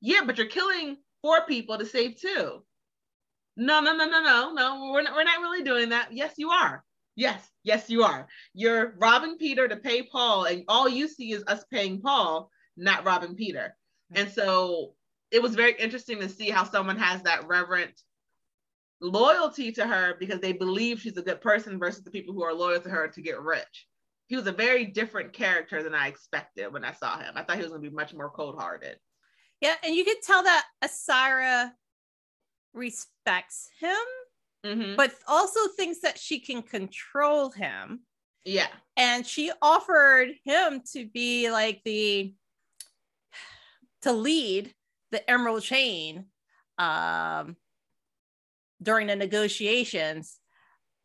[0.00, 2.62] Yeah, but you're killing four people to save two.
[3.56, 4.90] No, no, no, no, no, no.
[4.92, 6.08] We're not, we're not really doing that.
[6.12, 6.84] Yes, you are.
[7.16, 8.28] Yes, yes, you are.
[8.54, 13.04] You're robbing Peter to pay Paul, and all you see is us paying Paul, not
[13.04, 13.76] robbing Peter.
[14.12, 14.20] Hmm.
[14.20, 14.94] And so
[15.30, 18.02] it was very interesting to see how someone has that reverent
[19.00, 22.52] loyalty to her because they believe she's a good person versus the people who are
[22.52, 23.86] loyal to her to get rich.
[24.26, 27.32] He was a very different character than I expected when I saw him.
[27.34, 28.96] I thought he was going to be much more cold hearted.
[29.60, 31.72] Yeah, and you could tell that Osyraa
[32.72, 33.96] respects him,
[34.64, 34.96] mm-hmm.
[34.96, 38.00] but also thinks that she can control him.
[38.44, 38.68] Yeah.
[38.96, 42.34] And she offered him to be like the
[44.02, 44.74] to lead
[45.10, 46.26] the Emerald Chain
[46.80, 47.56] um
[48.82, 50.38] during the negotiations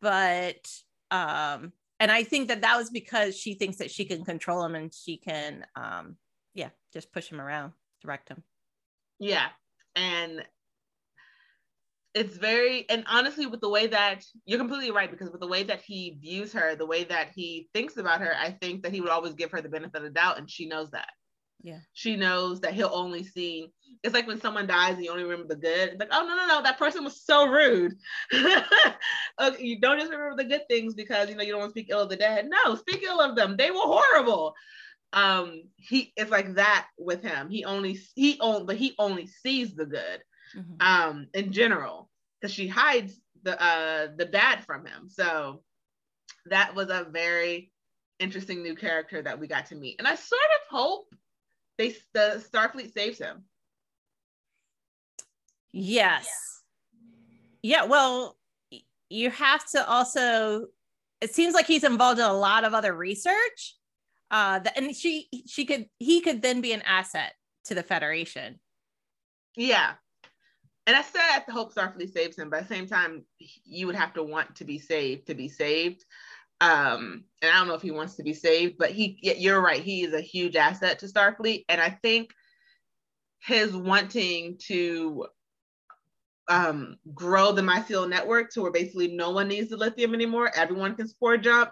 [0.00, 0.66] but
[1.10, 4.74] um and i think that that was because she thinks that she can control him
[4.74, 6.16] and she can um
[6.54, 8.42] yeah just push him around direct him
[9.18, 9.48] yeah
[9.94, 10.42] and
[12.16, 15.62] it's very and honestly with the way that you're completely right because with the way
[15.62, 19.00] that he views her the way that he thinks about her i think that he
[19.00, 21.10] would always give her the benefit of the doubt and she knows that
[21.62, 21.78] yeah.
[21.94, 23.72] She knows that he'll only see.
[24.04, 25.90] It's like when someone dies and you only remember the good.
[25.90, 27.94] It's like, oh no, no, no, that person was so rude.
[28.32, 31.80] okay, you don't just remember the good things because you know you don't want to
[31.80, 32.48] speak ill of the dead.
[32.48, 33.56] No, speak ill of them.
[33.56, 34.54] They were horrible.
[35.12, 37.48] Um, he it's like that with him.
[37.50, 40.22] He only he only but he only sees the good.
[40.56, 40.74] Mm-hmm.
[40.80, 42.08] Um, in general,
[42.40, 45.08] because she hides the uh the bad from him.
[45.08, 45.62] So
[46.46, 47.72] that was a very
[48.18, 49.96] interesting new character that we got to meet.
[49.98, 51.14] And I sort of hope
[51.78, 53.44] they the Starfleet saves him.
[55.72, 56.26] Yes.
[57.62, 58.38] Yeah, well,
[59.10, 60.66] you have to also
[61.20, 63.76] it seems like he's involved in a lot of other research.
[64.30, 67.34] Uh that and she she could he could then be an asset
[67.66, 68.58] to the Federation.
[69.56, 69.94] Yeah.
[70.86, 73.24] And I said the hope Starfleet saves him, but at the same time,
[73.64, 76.04] you would have to want to be saved to be saved.
[76.60, 79.82] Um, and I don't know if he wants to be saved, but he you're right,
[79.82, 81.64] he is a huge asset to Starfleet.
[81.68, 82.30] And I think
[83.40, 85.26] his wanting to
[86.48, 90.50] um, grow the mycelial network to where basically no one needs the lithium anymore.
[90.54, 91.70] Everyone can spore jump.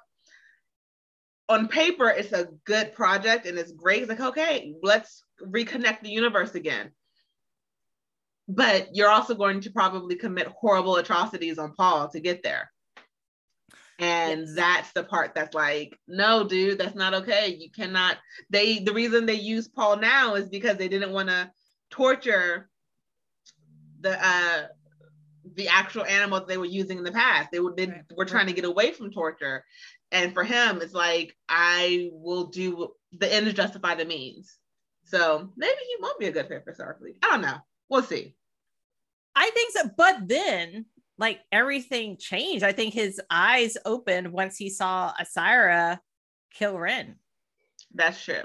[1.49, 4.03] On paper, it's a good project and it's great.
[4.03, 6.91] It's like, okay, let's reconnect the universe again.
[8.47, 12.71] But you're also going to probably commit horrible atrocities on Paul to get there.
[13.99, 14.55] And yes.
[14.55, 17.57] that's the part that's like, no, dude, that's not okay.
[17.59, 18.19] You cannot.
[18.51, 21.51] They the reason they use Paul now is because they didn't want to
[21.91, 22.69] torture
[24.01, 24.67] the uh
[25.55, 27.51] the actual animals they were using in the past.
[27.53, 28.03] They were they right.
[28.17, 29.65] were trying to get away from torture.
[30.11, 34.59] And for him, it's like I will do the end justify the means.
[35.05, 37.19] So maybe he won't be a good fit for Starfleet.
[37.23, 37.59] I don't know.
[37.89, 38.35] We'll see.
[39.35, 39.91] I think so.
[39.97, 40.87] But then
[41.19, 42.65] like everything changed.
[42.65, 45.99] I think his eyes opened once he saw Osyraa
[46.53, 47.17] kill Ren.
[47.95, 48.43] That's true.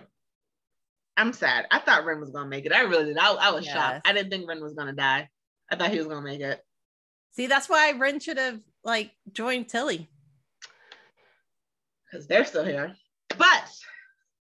[1.18, 1.66] I'm sad.
[1.72, 2.74] I thought Ren was gonna make it.
[2.74, 3.18] I really did.
[3.18, 3.74] I, I was yes.
[3.74, 4.08] shocked.
[4.08, 5.30] I didn't think Ren was gonna die.
[5.70, 6.64] I thought he was gonna make it.
[7.32, 10.10] See, that's why Ren should have like joined Tilly.
[12.06, 12.96] Because they're still here.
[13.38, 13.70] But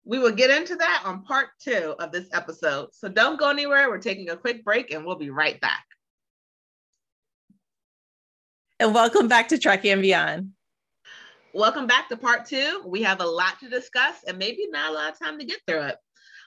[0.09, 2.89] we will get into that on part two of this episode.
[2.95, 3.91] So don't go anywhere.
[3.91, 5.85] We're taking a quick break and we'll be right back.
[8.81, 10.53] And welcome back to Trekkie and Beyond.
[11.53, 12.83] Welcome back to part two.
[12.87, 15.61] We have a lot to discuss and maybe not a lot of time to get
[15.67, 15.97] through it.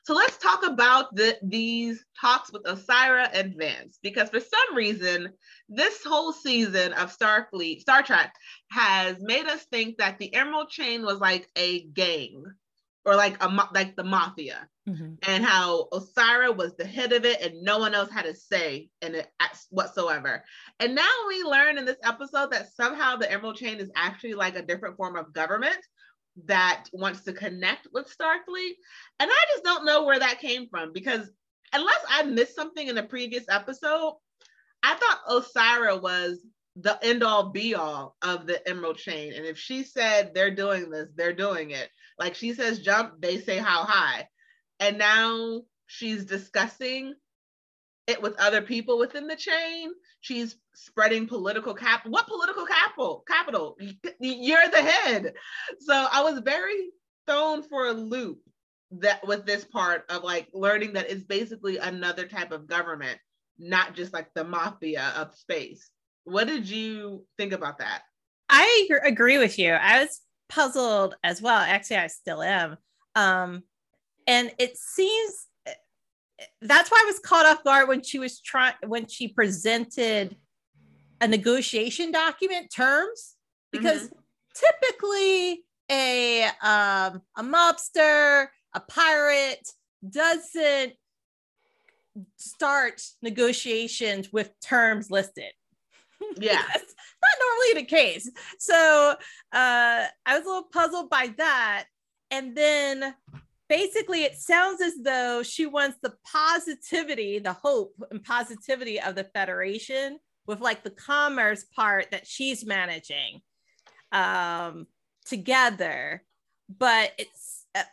[0.05, 5.29] So let's talk about the, these talks with Osyraa and Vance, because for some reason,
[5.69, 8.33] this whole season of Starfleet, Star Trek,
[8.71, 12.43] has made us think that the Emerald Chain was like a gang
[13.05, 15.13] or like a like the mafia, mm-hmm.
[15.27, 18.89] and how Osyraa was the head of it, and no one else had a say
[19.01, 19.27] in it
[19.69, 20.43] whatsoever.
[20.79, 24.55] And now we learn in this episode that somehow the Emerald Chain is actually like
[24.55, 25.79] a different form of government
[26.45, 28.73] that wants to connect with Starfleet.
[29.19, 31.29] And I just don't know where that came from because
[31.73, 34.13] unless I missed something in the previous episode,
[34.83, 36.39] I thought Osyraa was
[36.75, 39.33] the end all be all of the Emerald Chain.
[39.33, 41.89] And if she said they're doing this, they're doing it.
[42.17, 44.27] Like she says jump, they say how high.
[44.79, 47.13] And now she's discussing
[48.07, 49.91] it with other people within the chain.
[50.21, 52.05] She's spreading political cap.
[52.05, 53.23] What political capital?
[53.27, 53.77] Capital.
[54.19, 55.33] You're the head.
[55.79, 56.89] So I was very
[57.27, 58.39] thrown for a loop
[58.91, 63.19] that with this part of like learning that it's basically another type of government,
[63.57, 65.89] not just like the mafia of space.
[66.23, 68.03] What did you think about that?
[68.49, 69.71] I agree with you.
[69.71, 71.59] I was puzzled as well.
[71.59, 72.77] Actually, I still am.
[73.15, 73.63] Um,
[74.27, 75.47] and it seems
[76.61, 80.35] that's why I was caught off guard when she was trying when she presented
[81.19, 83.35] a negotiation document terms
[83.71, 84.17] because mm-hmm.
[84.55, 89.67] typically a um, a mobster a pirate
[90.07, 90.93] doesn't
[92.37, 95.51] start negotiations with terms listed
[96.37, 96.61] yeah.
[96.67, 98.29] That's not normally the case.
[98.59, 99.15] So
[99.53, 101.85] uh, i was a little puzzled by that.
[102.29, 103.15] And then
[103.69, 109.23] basically it sounds as though she wants the positivity the hope and positivity of the
[109.23, 113.41] federation with like the commerce part that she's managing
[114.11, 114.87] um
[115.25, 116.23] together.
[116.69, 117.83] But it's uh,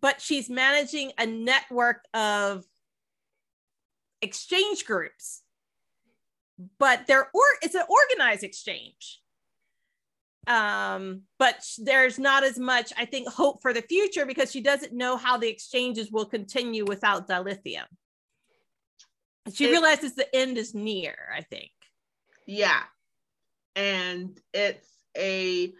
[0.00, 2.64] but she's managing a network of
[4.22, 5.42] exchange groups
[6.78, 9.20] but they're or it's an organized exchange.
[10.46, 14.92] Um but there's not as much i think hope for the future because she doesn't
[14.92, 17.86] know how the exchanges will continue without dilithium.
[19.52, 21.70] She it, realizes the end is near i think.
[22.46, 22.82] Yeah.
[23.74, 25.72] And it's a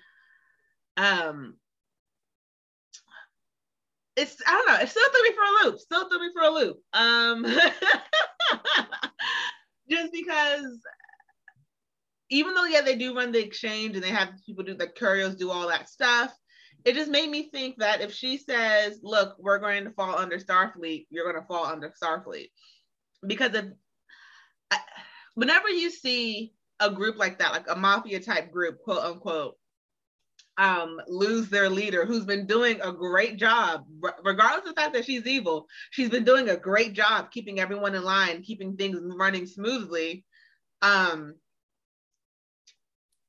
[0.96, 1.56] um
[4.16, 6.42] it's i don't know it still threw me for a loop still threw me for
[6.42, 6.78] a loop.
[6.94, 7.44] Um
[9.88, 10.78] just because
[12.30, 15.34] even though yeah they do run the exchange and they have people do the curios
[15.34, 16.34] do all that stuff
[16.84, 20.38] it just made me think that if she says look we're going to fall under
[20.38, 22.48] starfleet you're going to fall under starfleet
[23.26, 23.64] because if
[25.34, 29.56] whenever you see a group like that like a mafia type group quote unquote
[30.58, 33.84] um, lose their leader who's been doing a great job,
[34.22, 35.66] regardless of the fact that she's evil.
[35.90, 40.24] She's been doing a great job keeping everyone in line, keeping things running smoothly.
[40.82, 41.34] Um,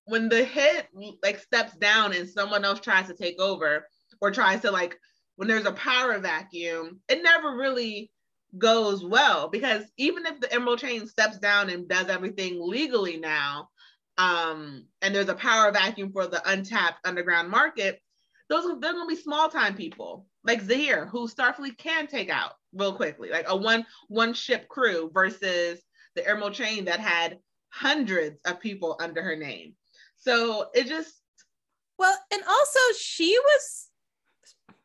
[0.06, 0.88] when the hit
[1.24, 3.88] like steps down and someone else tries to take over
[4.22, 4.98] or tries to like
[5.36, 8.12] when there's a power vacuum, it never really
[8.58, 13.70] goes well because even if the Emerald Chain steps down and does everything legally now,
[14.17, 18.01] um, and there's a power vacuum for the untapped underground market,
[18.49, 22.54] those are they're gonna be small time people like Zareh, who Starfleet can take out
[22.73, 25.82] real quickly, like a one one ship crew versus
[26.15, 29.73] the Emerald Chain that had hundreds of people under her name.
[30.17, 31.13] So it just
[31.97, 33.89] well, and also she was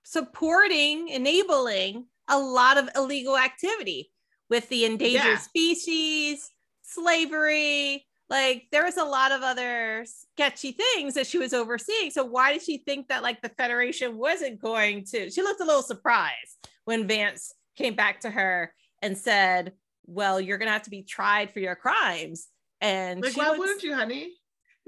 [0.04, 4.10] supporting, enabling a lot of illegal activity
[4.48, 5.38] with the endangered yeah.
[5.38, 6.50] species,
[6.82, 8.06] slavery.
[8.30, 12.12] Like there was a lot of other sketchy things that she was overseeing.
[12.12, 15.30] So why did she think that like the Federation wasn't going to?
[15.30, 19.72] She looked a little surprised when Vance came back to her and said,
[20.06, 22.46] "Well, you're gonna have to be tried for your crimes."
[22.80, 24.32] And like, why was, wouldn't you, honey?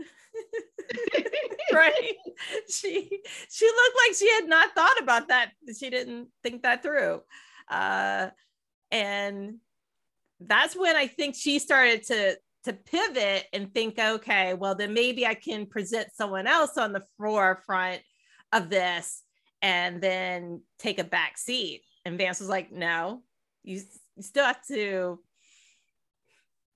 [1.72, 2.14] right
[2.68, 7.20] she she looked like she had not thought about that she didn't think that through
[7.68, 8.28] uh
[8.90, 9.57] and
[10.40, 15.27] that's when i think she started to to pivot and think okay well then maybe
[15.27, 18.01] i can present someone else on the forefront
[18.53, 19.22] of this
[19.62, 21.83] and then take a back seat.
[22.05, 23.22] And vance was like no
[23.62, 23.81] you,
[24.16, 25.20] you still have to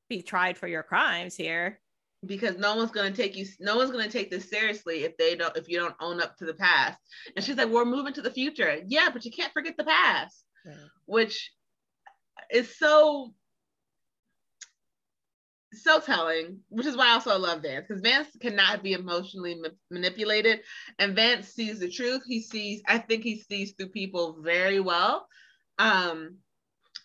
[0.09, 1.81] be tried for your crimes here.
[2.25, 5.17] Because no one's going to take you no one's going to take this seriously if
[5.17, 6.99] they don't if you don't own up to the past.
[7.35, 8.79] And she's like we're moving to the future.
[8.87, 10.77] Yeah but you can't forget the past right.
[11.07, 11.53] which
[12.53, 13.35] is so
[15.73, 19.69] so telling which is why I also love Vance because Vance cannot be emotionally ma-
[19.91, 20.61] manipulated.
[20.99, 22.23] And Vance sees the truth.
[22.27, 25.27] He sees I think he sees through people very well.
[25.79, 26.39] Um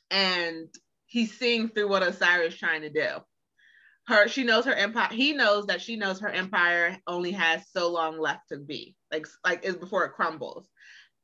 [0.10, 0.68] and
[1.06, 3.08] he's seeing through what Osyraa is trying to do.
[4.08, 7.92] Her she knows her empire he knows that she knows her empire only has so
[7.92, 10.68] long left to be like like is before it crumbles.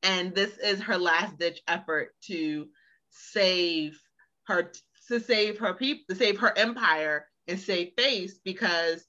[0.04, 2.68] And this is her last ditch effort to
[3.10, 4.00] save
[4.48, 4.72] her
[5.08, 9.06] to save her people to save her empire and save face because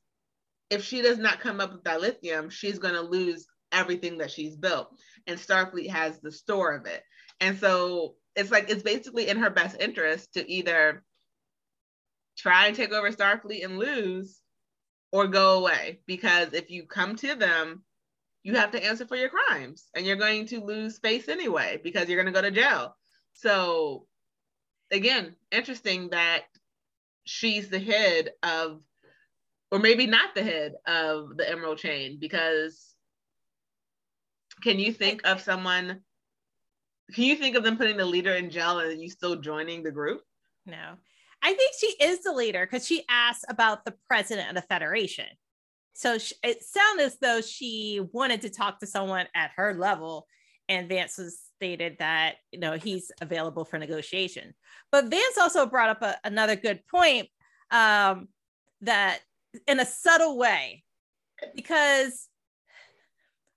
[0.70, 4.30] if she does not come up with that lithium, she's going to lose everything that
[4.30, 4.88] she's built
[5.26, 7.02] and starfleet has the store of it
[7.40, 11.02] and so it's like it's basically in her best interest to either
[12.38, 14.38] try and take over Starfleet and lose
[15.12, 16.00] or go away.
[16.06, 17.82] Because if you come to them,
[18.44, 22.08] you have to answer for your crimes and you're going to lose face anyway because
[22.08, 22.96] you're going to go to jail.
[23.34, 24.06] So,
[24.90, 26.42] again, interesting that
[27.24, 28.80] she's the head of,
[29.70, 32.94] or maybe not the head of the Emerald Chain because
[34.62, 36.00] can you think of someone?
[37.14, 39.92] Can you think of them putting the leader in jail and you still joining the
[39.92, 40.20] group?
[40.66, 40.94] No.
[41.42, 45.26] I think she is the leader because she asked about the president of the federation.
[45.94, 50.26] So she, it sounded as though she wanted to talk to someone at her level,
[50.68, 54.54] and Vance was stated that you know he's available for negotiation.
[54.90, 57.28] But Vance also brought up a, another good point
[57.70, 58.28] um,
[58.80, 59.20] that
[59.66, 60.84] in a subtle way,
[61.54, 62.28] because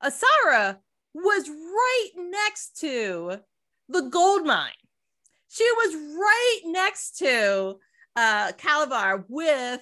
[0.03, 0.77] Osyraa
[1.13, 3.37] was right next to
[3.89, 4.71] the gold mine
[5.51, 7.77] she was right next to
[8.15, 9.81] uh, Kalavar with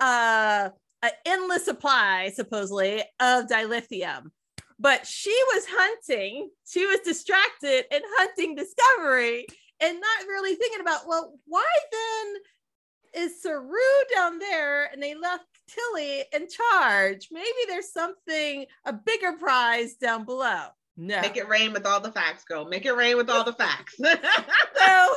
[0.00, 0.70] uh,
[1.02, 4.30] an endless supply, supposedly, of dilithium.
[4.78, 9.46] But she was hunting, she was distracted and hunting discovery
[9.80, 13.78] and not really thinking about, well, why then is Saru
[14.14, 17.28] down there and they left Tilly in charge?
[17.30, 20.66] Maybe there's something, a bigger prize down below.
[20.98, 21.20] No.
[21.20, 22.64] Make it rain with all the facts, girl.
[22.64, 23.96] Make it rain with all the facts.
[23.98, 25.08] so,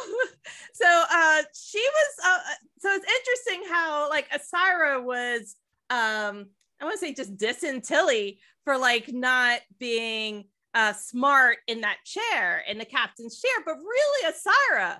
[0.73, 2.25] so uh, she was.
[2.25, 5.55] Uh, uh, so it's interesting how like Osyraa was.
[5.89, 6.47] Um,
[6.81, 8.39] I want to say just dissing Tilly
[8.69, 10.43] for like not being
[10.75, 14.99] uh smart in that chair in the captain's chair, but really Osyraa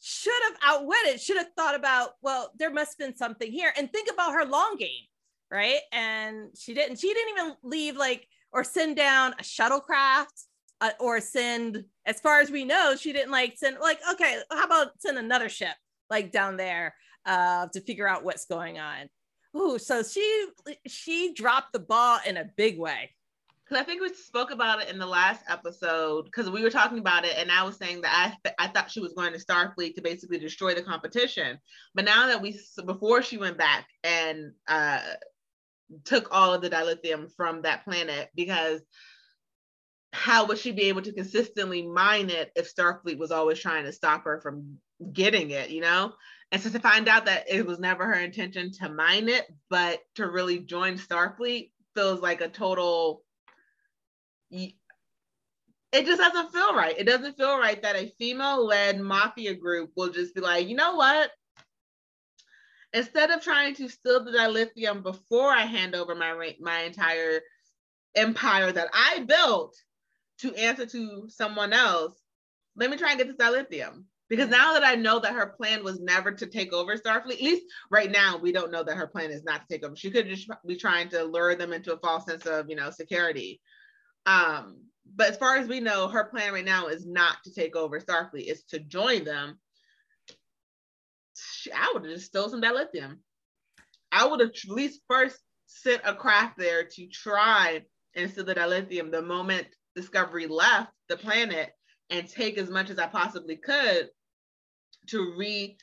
[0.00, 1.20] should have outwitted.
[1.20, 2.14] Should have thought about.
[2.22, 5.04] Well, there must have been something here, and think about her long game,
[5.48, 5.78] right?
[5.92, 6.98] And she didn't.
[6.98, 10.46] She didn't even leave like or send down a shuttlecraft
[10.80, 14.64] uh, or send as far as we know she didn't like send like okay how
[14.64, 15.74] about send another ship
[16.10, 16.94] like down there
[17.26, 19.08] uh, to figure out what's going on
[19.56, 20.46] Ooh, so she
[20.86, 23.10] she dropped the ball in a big way
[23.64, 26.98] because I think we spoke about it in the last episode because we were talking
[26.98, 29.94] about it, and I was saying that I I thought she was going to Starfleet
[29.94, 31.58] to basically destroy the competition,
[31.94, 35.00] but now that we before she went back and uh,
[36.04, 38.82] took all of the dilithium from that planet because
[40.12, 43.92] how would she be able to consistently mine it if Starfleet was always trying to
[43.92, 44.78] stop her from
[45.12, 46.12] getting it, you know?
[46.52, 50.00] And so to find out that it was never her intention to mine it, but
[50.16, 53.22] to really join Starfleet feels like a total
[55.94, 56.98] it just doesn't feel right.
[56.98, 60.96] It doesn't feel right that a female-led mafia group will just be like, you know
[60.96, 61.30] what?
[62.92, 67.40] Instead of trying to steal the dilithium before I hand over my my entire
[68.14, 69.76] empire that I built
[70.38, 72.20] to answer to someone else,
[72.76, 74.04] let me try and get this dilithium.
[74.30, 77.42] Because now that I know that her plan was never to take over Starfleet, at
[77.42, 79.94] least right now we don't know that her plan is not to take over.
[79.94, 82.90] She could just be trying to lure them into a false sense of, you know,
[82.90, 83.60] security.
[84.24, 84.78] Um,
[85.14, 88.00] but as far as we know, her plan right now is not to take over
[88.00, 89.58] Starfleet, it's to join them.
[91.74, 93.18] I would have just stole some dilithium.
[94.10, 97.82] I would have at least first sent a craft there to try
[98.14, 101.70] and steal the dilithium the moment Discovery left the planet
[102.10, 104.10] and take as much as I possibly could
[105.08, 105.76] to re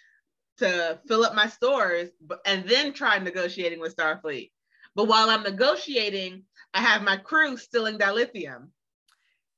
[0.57, 2.09] to fill up my stores
[2.45, 4.51] and then try negotiating with Starfleet.
[4.95, 6.43] But while I'm negotiating,
[6.73, 8.67] I have my crew stealing dilithium.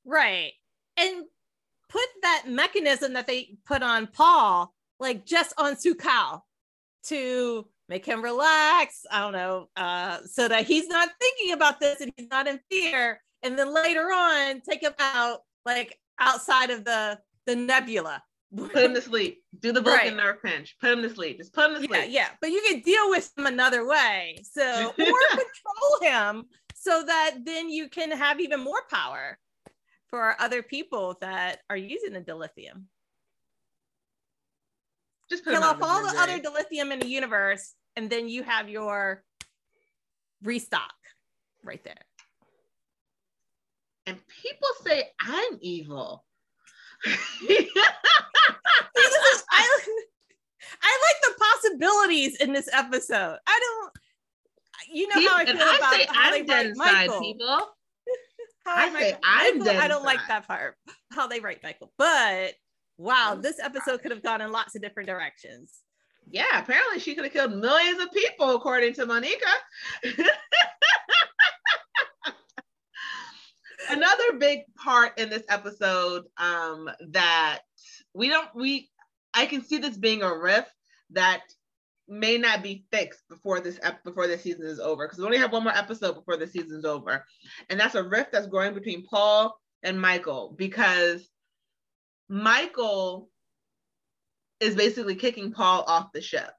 [0.04, 0.52] Right.
[0.96, 1.24] And
[1.88, 6.40] put that mechanism that they put on Paul, like just on Su'Kal
[7.04, 9.04] to make him relax.
[9.10, 12.60] I don't know, uh, so that he's not thinking about this and he's not in
[12.70, 13.20] fear.
[13.42, 18.22] And then later on, take him out like outside of the the nebula.
[18.56, 19.42] Put him to sleep.
[19.60, 20.16] Do the Vulcan right.
[20.16, 20.76] nerve pinch.
[20.80, 21.38] Put him to sleep.
[21.38, 21.90] Just put him to sleep.
[21.90, 22.28] Yeah, yeah.
[22.40, 24.38] But you can deal with him another way.
[24.44, 24.94] So or
[25.30, 26.44] control him
[26.74, 29.38] so that then you can have even more power
[30.08, 32.84] for other people that are using the dilithium.
[35.28, 39.24] Just kill off all the other dilithium in the universe, and then you have your
[40.42, 40.94] restock
[41.64, 42.04] right there.
[44.06, 46.24] And people say I'm evil.
[47.06, 47.68] I,
[50.82, 53.38] I like the possibilities in this episode.
[53.46, 53.92] I don't,
[54.92, 57.20] you know how I feel about I say how I'm they write Michael.
[57.20, 57.60] People.
[58.66, 60.76] I say I'm Michael, I don't like that part
[61.12, 62.54] how they write Michael, but
[62.98, 65.72] wow, this episode could have gone in lots of different directions.
[66.30, 69.34] Yeah, apparently she could have killed millions of people, according to Moneca.
[73.90, 77.60] Another big part in this episode um, that
[78.14, 78.88] we don't we
[79.34, 80.66] I can see this being a riff
[81.10, 81.42] that
[82.06, 85.52] may not be fixed before this before the season is over because we only have
[85.52, 87.24] one more episode before the season's over,
[87.70, 91.28] and that's a rift that's growing between Paul and Michael because
[92.28, 93.28] Michael
[94.60, 96.50] is basically kicking Paul off the ship.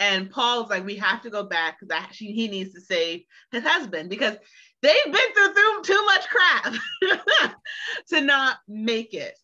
[0.00, 3.22] And Paul's like, we have to go back because he needs to save
[3.52, 4.36] his husband because
[4.82, 7.54] they've been through, through too much crap
[8.08, 9.34] to not make it.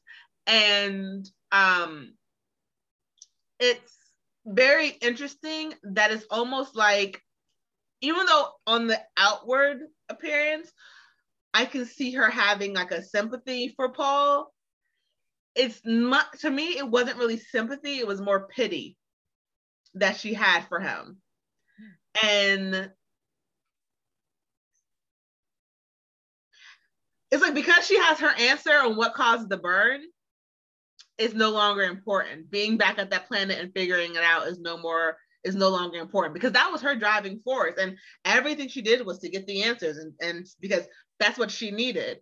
[0.46, 2.14] And um,
[3.58, 3.96] it's
[4.46, 7.20] very interesting that it's almost like
[8.00, 10.70] even though on the outward appearance
[11.52, 14.52] i can see her having like a sympathy for paul
[15.56, 18.96] it's not to me it wasn't really sympathy it was more pity
[19.94, 21.16] that she had for him
[22.22, 22.90] and
[27.36, 30.00] it's like because she has her answer on what caused the burn
[31.18, 32.50] is no longer important.
[32.50, 35.98] Being back at that planet and figuring it out is no more is no longer
[35.98, 39.62] important because that was her driving force and everything she did was to get the
[39.62, 40.86] answers and, and because
[41.20, 42.18] that's what she needed.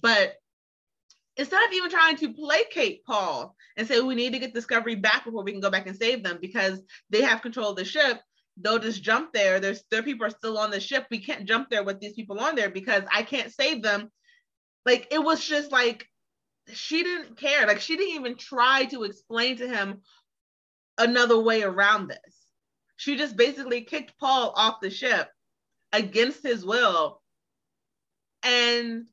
[0.00, 0.34] But
[1.38, 5.24] instead of even trying to placate Paul and say we need to get Discovery back
[5.24, 8.20] before we can go back and save them because they have control of the ship,
[8.60, 9.60] they'll just jump there.
[9.60, 11.06] There's their people are still on the ship.
[11.10, 14.10] We can't jump there with these people on there because I can't save them.
[14.88, 16.08] Like it was just like
[16.72, 17.66] she didn't care.
[17.66, 20.00] Like she didn't even try to explain to him
[20.96, 22.46] another way around this.
[22.96, 25.28] She just basically kicked Paul off the ship
[25.92, 27.20] against his will.
[28.42, 29.04] And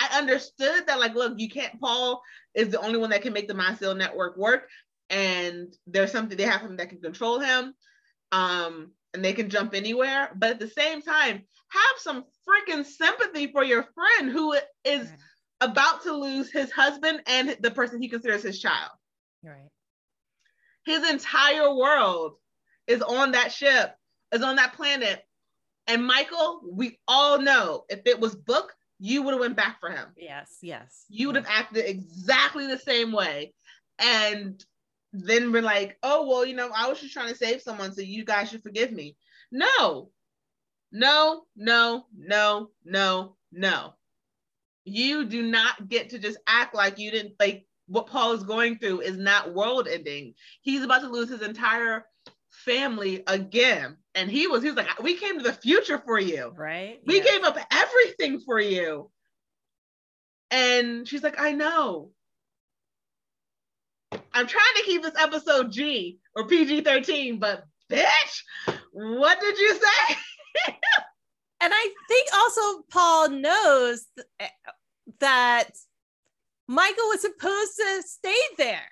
[0.00, 2.20] I understood that, like, look, you can't, Paul
[2.54, 4.68] is the only one that can make the mycelial network work.
[5.10, 7.72] And there's something they have him that can control him.
[8.32, 10.30] Um, and they can jump anywhere.
[10.34, 15.10] But at the same time, have some freaking sympathy for your friend who is
[15.60, 18.90] about to lose his husband and the person he considers his child.
[19.42, 19.68] Right.
[20.84, 22.34] His entire world
[22.86, 23.94] is on that ship,
[24.32, 25.22] is on that planet.
[25.86, 29.90] And Michael, we all know if it was Book, you would have went back for
[29.90, 30.08] him.
[30.16, 31.04] Yes, yes.
[31.08, 33.52] You would have acted exactly the same way.
[33.98, 34.62] And
[35.12, 38.02] then we're like, oh, well, you know, I was just trying to save someone, so
[38.02, 39.16] you guys should forgive me.
[39.50, 40.10] No,
[40.92, 43.94] No, no, no, no, no.
[44.84, 48.78] You do not get to just act like you didn't like what Paul is going
[48.78, 50.34] through is not world ending.
[50.62, 52.04] He's about to lose his entire
[52.50, 53.96] family again.
[54.14, 56.52] And he was, he was like, we came to the future for you.
[56.56, 57.00] Right.
[57.06, 59.10] We gave up everything for you.
[60.50, 62.10] And she's like, I know.
[64.32, 68.42] I'm trying to keep this episode G or PG 13, but bitch,
[68.92, 70.16] what did you say?
[71.60, 74.50] and I think also Paul knows th-
[75.20, 75.70] that
[76.66, 78.88] Michael was supposed to stay there.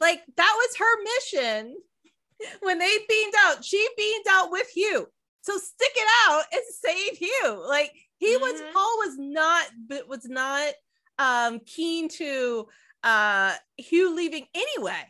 [0.00, 1.76] Like that was her mission
[2.60, 3.64] when they beamed out.
[3.64, 5.08] She beamed out with Hugh.
[5.40, 7.64] So stick it out and save Hugh.
[7.66, 8.42] Like he mm-hmm.
[8.42, 10.74] was Paul was not but was not
[11.18, 12.66] um keen to
[13.02, 15.02] uh Hugh leaving anyway.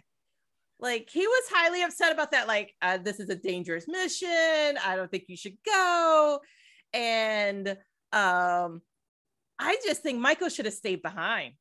[0.79, 2.47] Like he was highly upset about that.
[2.47, 4.29] Like, uh, this is a dangerous mission.
[4.85, 6.41] I don't think you should go.
[6.93, 7.69] And
[8.13, 8.83] um
[9.59, 11.55] I just think Michael should have stayed behind.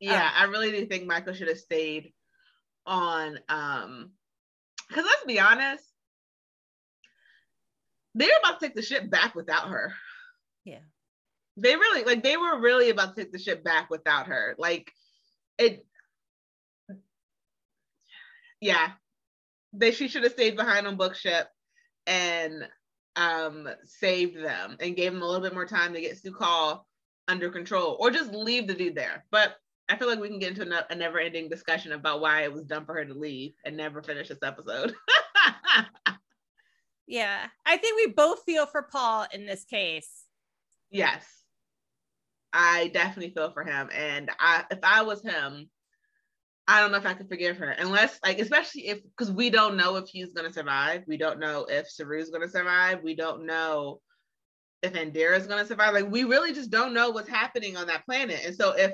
[0.00, 2.12] Yeah, um, I really do think Michael should have stayed
[2.86, 4.10] on um
[4.88, 5.84] because let's be honest,
[8.14, 9.94] they were about to take the ship back without her.
[10.64, 10.80] Yeah.
[11.56, 14.54] They really like they were really about to take the ship back without her.
[14.58, 14.92] Like
[15.62, 15.86] it
[18.62, 18.92] yeah.
[19.72, 21.48] They she should have stayed behind on bookship
[22.06, 22.68] and
[23.16, 26.82] um saved them and gave them a little bit more time to get Su'Kal
[27.28, 29.24] under control or just leave the dude there.
[29.30, 29.56] But
[29.88, 32.64] I feel like we can get into a never ending discussion about why it was
[32.64, 34.94] dumb for her to leave and never finish this episode.
[37.06, 40.24] yeah, I think we both feel for Paul in this case.
[40.90, 41.41] Yes.
[42.52, 43.88] I definitely feel for him.
[43.94, 45.70] And I if I was him,
[46.68, 49.76] I don't know if I could forgive her unless like especially if because we don't
[49.76, 51.04] know if he's gonna survive.
[51.06, 53.02] We don't know if Saru's gonna survive.
[53.02, 54.00] We don't know
[54.82, 55.94] if Adira is gonna survive.
[55.94, 58.40] Like we really just don't know what's happening on that planet.
[58.44, 58.92] And so if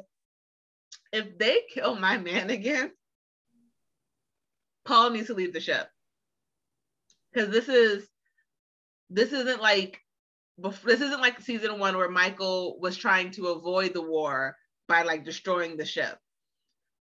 [1.13, 2.91] if they kill my man again,
[4.85, 5.89] Paul needs to leave the ship.
[7.33, 8.09] Because this is
[9.11, 10.01] this isn't like
[10.59, 14.57] this isn't like season one where Michael was trying to avoid the war
[14.89, 16.19] by like destroying the ship.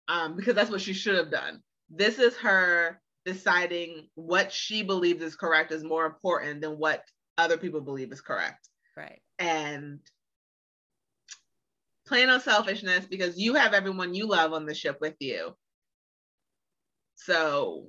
[0.08, 1.62] Um, because that's what she should have done.
[1.90, 7.04] This is her deciding what she believes is correct is more important than what
[7.38, 8.68] other people believe is correct.
[8.98, 9.22] Right.
[9.40, 10.00] And
[12.08, 15.56] plain on selfishness because you have everyone you love on the ship with you.
[17.16, 17.88] So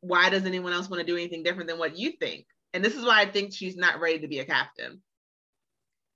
[0.00, 2.46] why does anyone else want to do anything different than what you think?
[2.72, 5.02] And this is why I think she's not ready to be a captain.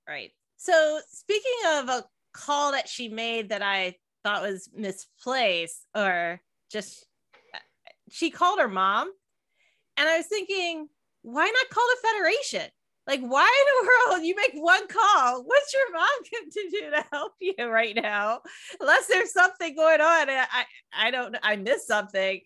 [0.07, 0.31] Right.
[0.57, 2.03] So speaking of a
[2.33, 6.41] call that she made that I thought was misplaced or
[6.71, 7.05] just
[8.09, 9.11] she called her mom
[9.97, 10.87] and I was thinking,
[11.21, 12.69] why not call the Federation?
[13.07, 13.49] Like, why
[13.81, 15.43] in the world you make one call?
[15.43, 18.41] What's your mom going to do to help you right now?
[18.79, 20.29] Unless there's something going on.
[20.29, 22.41] I I don't I missed something.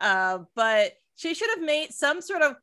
[0.00, 2.56] Uh, but she should have made some sort of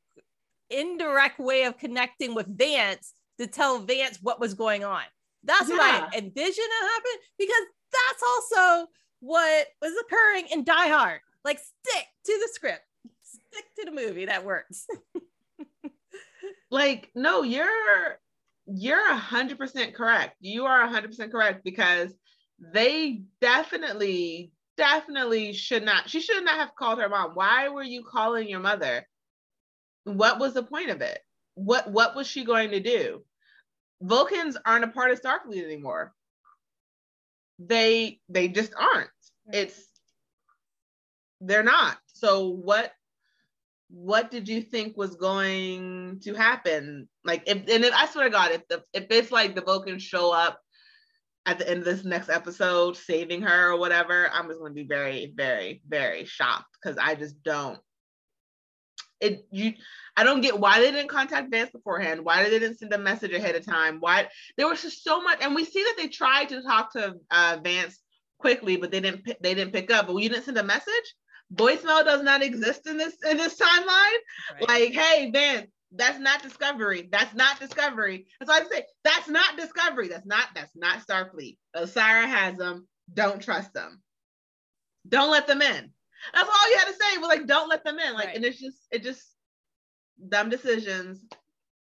[0.72, 5.04] indirect way of connecting with Vance to tell Vance what was going on.
[5.44, 5.78] That's yeah.
[5.78, 8.88] what I envisioned to happen because that's also
[9.20, 11.20] what was occurring in Die Hard.
[11.44, 12.82] Like, stick to the script,
[13.24, 14.26] stick to the movie.
[14.26, 14.86] That works.
[16.72, 18.18] like no you're
[18.66, 22.14] you're a hundred percent correct you are a hundred percent correct because
[22.60, 28.04] they definitely definitely should not she should not have called her mom why were you
[28.04, 29.06] calling your mother
[30.04, 31.20] what was the point of it?
[31.56, 33.24] What what was she going to do?
[34.02, 36.14] Vulcans aren't a part of starfleet anymore.
[37.60, 39.10] They they just aren't.
[39.52, 39.84] It's
[41.40, 41.98] they're not.
[42.14, 42.92] So what
[43.92, 47.10] what did you think was going to happen?
[47.26, 50.02] Like, if and if I swear to God, if the if it's like the Vulcans
[50.02, 50.60] show up
[51.46, 54.82] at the end of this next episode, saving her or whatever, I'm just going to
[54.82, 57.80] be very, very, very shocked because I just don't.
[59.22, 59.74] It you,
[60.18, 62.26] I don't get why they didn't contact Vance beforehand.
[62.26, 63.98] Why they didn't send a message ahead of time?
[64.00, 67.16] Why there was just so much, and we see that they tried to talk to
[67.30, 68.00] uh, Vance
[68.40, 69.26] quickly, but they didn't.
[69.42, 70.08] They didn't pick up.
[70.08, 71.16] But you didn't send a message
[71.54, 74.18] voicemail does not exist in this in this timeline.
[74.54, 74.68] Right.
[74.68, 77.10] Like, hey, Vance, that's not discovery.
[77.12, 78.28] That's not discovery.
[78.40, 80.08] That's why I say that's not discovery.
[80.08, 81.58] That's not that's not Starfleet.
[81.76, 82.88] Osyraa has them.
[83.14, 84.02] Don't trust them.
[85.08, 85.92] Don't let them in.
[86.34, 88.14] That's all you had to say was like, don't let them in.
[88.14, 88.36] Like, right.
[88.36, 89.24] and it's just it just
[90.28, 91.24] dumb decisions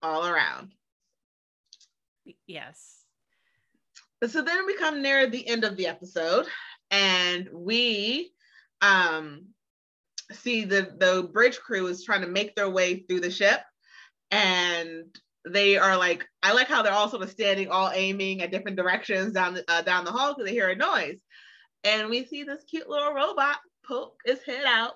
[0.02, 0.74] all around.
[2.48, 2.98] Yes.
[4.28, 6.46] So then we come near the end of the episode,
[6.90, 8.32] and we
[8.82, 9.46] um
[10.32, 13.60] see the the bridge crew is trying to make their way through the ship
[14.32, 15.06] and
[15.46, 18.78] they are like, I like how they're all sort of standing, all aiming at different
[18.78, 21.20] directions down the uh, down the hall because they hear a noise,
[21.84, 24.94] and we see this cute little robot poke its head out,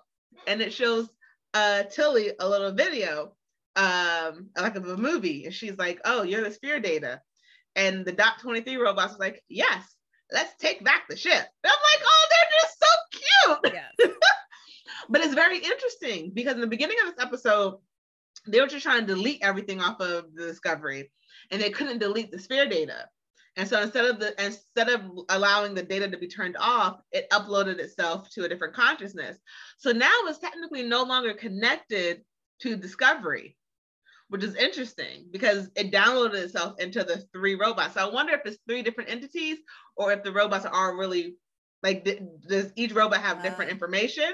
[0.47, 1.09] and it shows
[1.53, 3.33] uh, Tilly a little video,
[3.75, 7.21] um, like of a movie, and she's like, "Oh, you're the sphere data,"
[7.75, 9.95] and the Dot Twenty Three robots like, "Yes,
[10.31, 14.17] let's take back the ship." And I'm like, "Oh, they're just so cute." Yes.
[15.09, 17.79] but it's very interesting because in the beginning of this episode,
[18.47, 21.11] they were just trying to delete everything off of the Discovery,
[21.51, 23.07] and they couldn't delete the sphere data.
[23.57, 27.29] And so instead of the instead of allowing the data to be turned off, it
[27.31, 29.37] uploaded itself to a different consciousness.
[29.77, 32.21] So now it's technically no longer connected
[32.61, 33.55] to Discovery,
[34.27, 37.93] which is interesting because it downloaded itself into the three robots.
[37.93, 39.59] So I wonder if it's three different entities
[39.95, 41.35] or if the robots are all really
[41.81, 42.03] like
[42.47, 44.31] does each robot have different uh, information?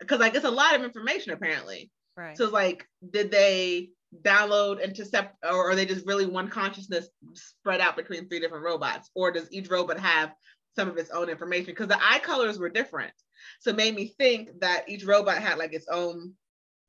[0.00, 1.90] Because like it's a lot of information apparently.
[2.16, 2.36] Right.
[2.36, 3.90] So it's like, did they
[4.20, 8.64] download into sep or are they just really one consciousness spread out between three different
[8.64, 9.10] robots?
[9.14, 10.34] Or does each robot have
[10.76, 11.66] some of its own information?
[11.66, 13.12] Because the eye colors were different.
[13.60, 16.34] So it made me think that each robot had like its own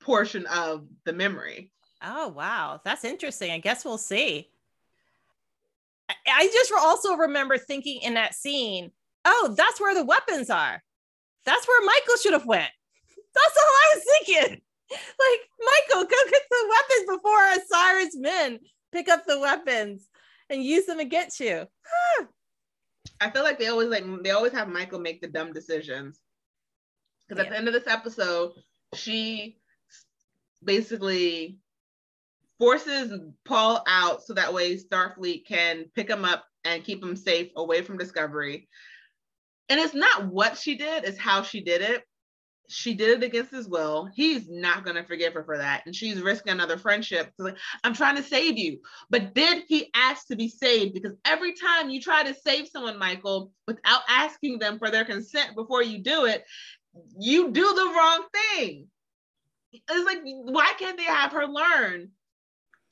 [0.01, 1.71] portion of the memory.
[2.03, 3.51] Oh wow, that's interesting.
[3.51, 4.49] I guess we'll see.
[6.28, 8.91] I just also remember thinking in that scene,
[9.24, 10.84] oh, that's where the weapons are.
[11.45, 12.69] That's where Michael should have went.
[13.34, 14.61] That's all I was thinking
[14.93, 18.59] like Michael, go get the weapons before Osyraa's men
[18.91, 20.07] pick up the weapons
[20.49, 21.65] and use them against you.
[23.19, 26.19] I feel like they always like they always have Michael make the dumb decisions.
[27.27, 27.47] Because yeah.
[27.47, 28.51] at the end of this episode,
[28.93, 29.57] she
[30.63, 31.57] basically
[32.59, 37.49] forces Paul out so that way Starfleet can pick him up and keep him safe
[37.55, 38.67] away from Discovery.
[39.69, 42.03] And it's not what she did, it's how she did it
[42.74, 44.09] she did it against his will.
[44.13, 45.84] He's not going to forgive her for that.
[45.86, 47.32] And she's risking another friendship.
[47.38, 48.80] Like, I'm trying to save you.
[49.09, 50.93] But did he ask to be saved?
[50.93, 55.55] Because every time you try to save someone, Michael, without asking them for their consent
[55.55, 56.43] before you do it,
[57.17, 58.88] you do the wrong thing.
[59.71, 62.09] It's like, why can't they have her learn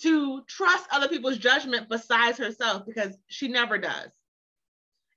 [0.01, 2.85] to trust other people's judgment besides herself?
[2.85, 4.09] Because she never does.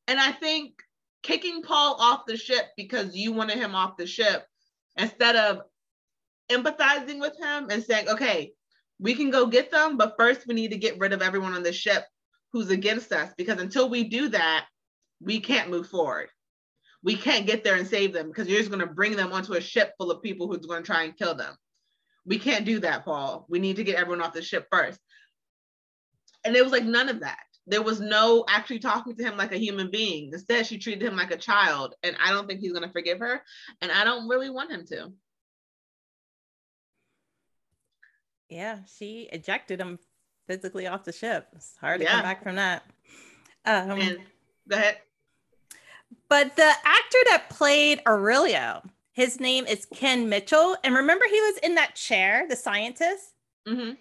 [0.09, 0.75] And I think
[1.23, 4.47] kicking Paul off the ship because you wanted him off the ship
[4.97, 5.63] instead of
[6.51, 8.53] empathizing with him and saying, okay,
[8.99, 11.63] we can go get them, but first we need to get rid of everyone on
[11.63, 12.05] the ship
[12.53, 14.67] who's against us because until we do that,
[15.21, 16.29] we can't move forward.
[17.03, 19.55] We can't get there and save them because you're just going to bring them onto
[19.55, 21.55] a ship full of people who's going to try and kill them.
[22.25, 23.45] We can't do that, Paul.
[23.49, 24.99] We need to get everyone off the ship first.
[26.45, 29.53] And it was like none of that there was no actually talking to him like
[29.53, 30.31] a human being.
[30.33, 31.95] Instead, she treated him like a child.
[32.03, 33.43] And I don't think he's going to forgive her.
[33.81, 35.13] And I don't really want him to.
[38.51, 39.99] Yeah, she ejected him
[40.47, 41.49] physically off the ship.
[41.57, 42.13] It's hard to yeah.
[42.13, 42.85] come back from that.
[43.65, 44.19] Um, and
[44.69, 44.99] go ahead.
[46.29, 50.77] But the actor that played Aurelio, his name is Ken Mitchell.
[50.85, 53.33] And remember, he was in that chair, the scientist?
[53.67, 53.93] Mm-hmm.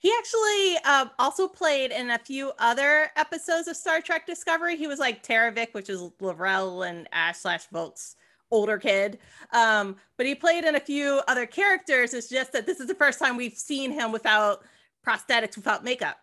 [0.00, 4.76] He actually uh, also played in a few other episodes of Star Trek Discovery.
[4.76, 8.14] He was like Tenavik, which is L'Rell and Ash slash Voq's
[8.50, 9.18] older kid.
[9.52, 12.14] Um, but he played in a few other characters.
[12.14, 14.64] It's just that this is the first time we've seen him without
[15.04, 16.18] prosthetics, without makeup.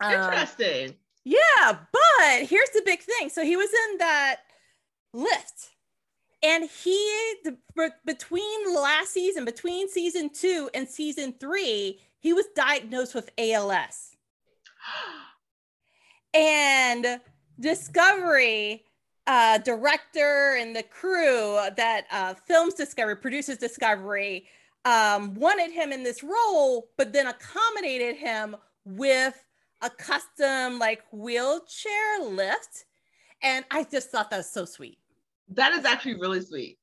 [0.00, 0.94] Um, Interesting.
[1.24, 3.30] Yeah, but here's the big thing.
[3.30, 4.36] So he was in that
[5.12, 5.70] lift
[6.42, 7.56] and he the,
[8.04, 14.16] between last season between season two and season three he was diagnosed with ALS.
[16.34, 17.20] and
[17.58, 18.84] Discovery
[19.26, 24.46] uh, director and the crew that uh, films Discovery, produces Discovery,
[24.84, 29.42] um, wanted him in this role, but then accommodated him with
[29.82, 32.84] a custom like wheelchair lift.
[33.42, 34.98] And I just thought that was so sweet.
[35.48, 36.78] That is actually really sweet.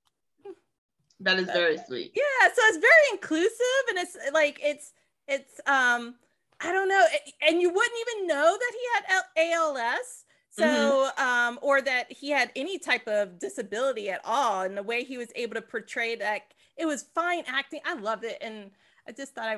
[1.20, 2.12] That is very sweet.
[2.16, 4.92] Yeah, so it's very inclusive and it's like it's
[5.28, 6.16] it's um
[6.60, 7.06] I don't know,
[7.48, 10.24] and you wouldn't even know that he had ALS.
[10.52, 11.22] So, mm-hmm.
[11.22, 15.18] um, or that he had any type of disability at all, and the way he
[15.18, 16.44] was able to portray that,
[16.78, 17.80] it was fine acting.
[17.86, 18.70] I loved it, and
[19.08, 19.58] I just thought I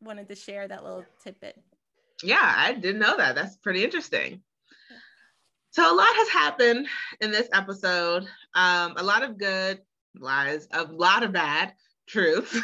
[0.00, 1.60] wanted to share that little tidbit.
[2.22, 3.34] Yeah, I didn't know that.
[3.34, 4.42] That's pretty interesting.
[5.70, 6.86] So a lot has happened
[7.20, 8.28] in this episode.
[8.54, 9.80] Um, a lot of good
[10.14, 11.72] lies, a lot of bad
[12.06, 12.54] truth.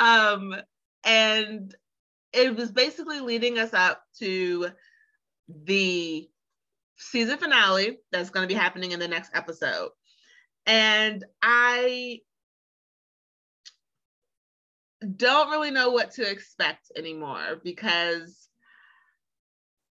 [0.00, 0.56] Um,
[1.04, 1.74] and
[2.32, 4.70] it was basically leading us up to
[5.48, 6.28] the
[6.96, 9.90] season finale that's going to be happening in the next episode.
[10.66, 12.20] And I
[15.16, 18.48] don't really know what to expect anymore because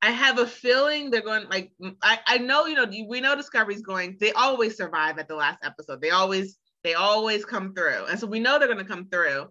[0.01, 1.73] I have a feeling they're going like
[2.03, 5.65] I, I know you know we know Discovery's going they always survive at the last
[5.65, 6.01] episode.
[6.01, 8.07] They always they always come through.
[8.07, 9.49] And so we know they're going to come through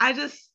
[0.00, 0.48] I just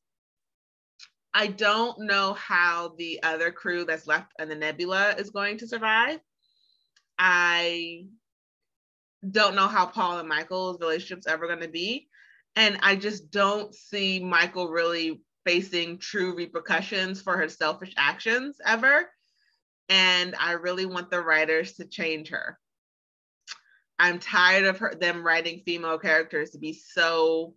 [1.34, 5.68] I don't know how the other crew that's left in the nebula is going to
[5.68, 6.20] survive
[7.18, 8.06] I
[9.30, 12.08] don't know how Paul and Michael's relationship's ever going to be
[12.56, 19.10] and I just don't see Michael really facing true repercussions for her selfish actions ever.
[19.90, 22.58] And I really want the writers to change her.
[24.00, 27.56] I'm tired of her them writing female characters to be so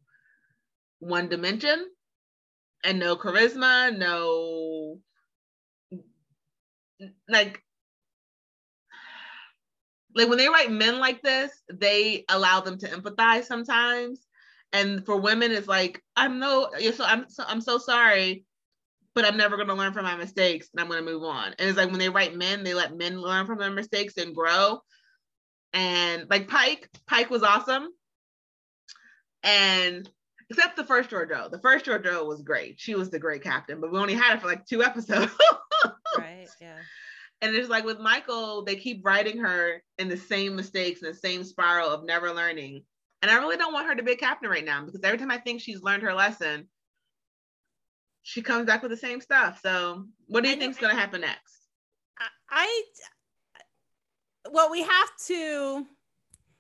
[0.99, 1.87] one dimension
[2.85, 5.01] and no charisma, no
[7.29, 7.63] like
[10.15, 14.27] like when they write men like this, they allow them to empathize sometimes.
[14.73, 18.45] And for women it's like i'm no so i'm so i'm so sorry
[19.15, 21.55] but i'm never to learn from my mistakes and i'm to move on.
[21.59, 24.35] And it's like when they write men they let men learn from their mistakes and
[24.35, 24.81] grow.
[25.73, 27.89] And like pike pike was awesome.
[29.43, 30.11] And
[30.51, 31.51] except the first Georgiou.
[31.51, 32.79] The first Georgiou was great.
[32.79, 35.33] She was the great captain, but we only had it for like two episodes.
[36.19, 36.49] right.
[36.61, 36.79] Yeah.
[37.43, 41.19] And it's like with Michael, they keep writing her in the same mistakes and the
[41.19, 42.83] same spiral of never learning.
[43.23, 45.31] And I really don't want her to be a captain right now because every time
[45.31, 46.69] I think she's learned her lesson,
[48.23, 49.61] she comes back with the same stuff.
[49.63, 51.69] So, what do you think is going to happen next?
[52.19, 52.83] I, I,
[54.51, 55.87] well, we have to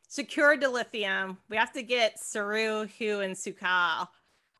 [0.09, 1.37] secure dilithium.
[1.49, 4.09] We have to get Saru, Hugh, and Su'Kal.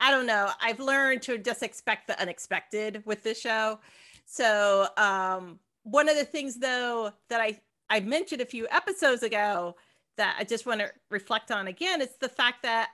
[0.01, 0.51] I don't know.
[0.61, 3.79] I've learned to just expect the unexpected with this show.
[4.27, 9.77] So, um, one of the things though that I I mentioned a few episodes ago
[10.17, 12.91] that I just want to reflect on again it's the fact that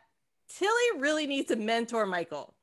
[0.48, 2.54] Tilly really needs to mentor Michael.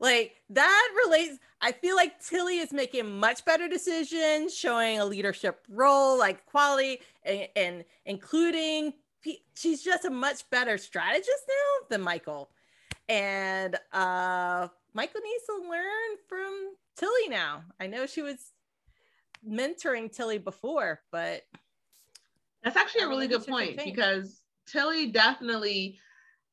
[0.00, 1.38] Like that relates.
[1.60, 7.00] I feel like Tilly is making much better decisions, showing a leadership role, like quality,
[7.24, 8.92] and, and including.
[9.54, 12.50] She's just a much better strategist now than Michael,
[13.08, 17.62] and uh, Michael needs to learn from Tilly now.
[17.80, 18.52] I know she was
[19.48, 21.42] mentoring Tilly before, but
[22.62, 25.98] that's actually a really good point because Tilly definitely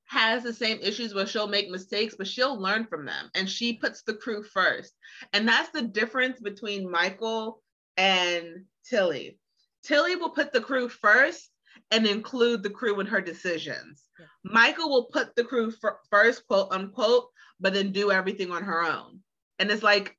[0.06, 3.72] has the same issues where she'll make mistakes, but she'll learn from them and she
[3.72, 4.94] puts the crew first.
[5.32, 7.64] And that's the difference between Michael
[7.96, 9.40] and Tilly.
[9.84, 11.50] Tilly will put the crew first
[11.92, 14.04] and include the crew in her decisions.
[14.20, 14.26] Yeah.
[14.44, 15.74] Michael will put the crew
[16.10, 17.26] first, quote unquote,
[17.60, 19.20] but then do everything on her own.
[19.60, 20.18] And it's like,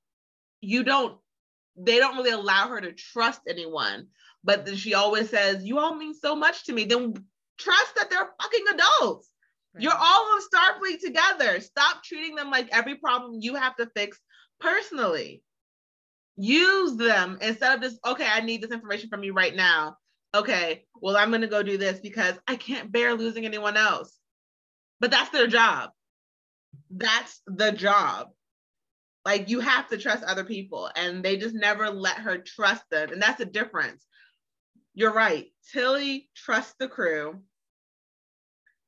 [0.60, 1.18] you don't,
[1.76, 4.08] they don't really allow her to trust anyone
[4.44, 6.84] but then she always says, You all mean so much to me.
[6.84, 7.14] Then
[7.58, 9.30] trust that they're fucking adults.
[9.74, 9.84] Right.
[9.84, 11.60] You're all on Starfleet together.
[11.60, 14.18] Stop treating them like every problem you have to fix
[14.60, 15.42] personally.
[16.36, 19.96] Use them instead of just, okay, I need this information from you right now.
[20.34, 24.18] Okay, well, I'm going to go do this because I can't bear losing anyone else.
[25.00, 25.90] But that's their job.
[26.90, 28.28] That's the job.
[29.24, 33.12] Like you have to trust other people, and they just never let her trust them.
[33.12, 34.06] And that's the difference
[34.94, 35.46] you're right.
[35.72, 37.40] Tilly trusts the crew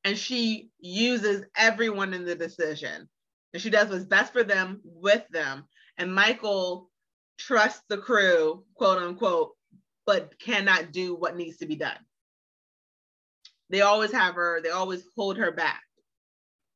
[0.04, 3.08] and she uses everyone in the decision.
[3.52, 5.64] And she does what's best for them with them.
[5.96, 6.90] And Michael
[7.38, 9.52] trusts the crew, quote unquote,
[10.06, 11.98] but cannot do what needs to be done.
[13.70, 15.82] They always have her, they always hold her back.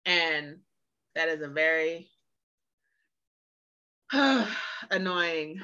[0.05, 0.59] And
[1.15, 2.09] that is a very
[4.91, 5.61] annoying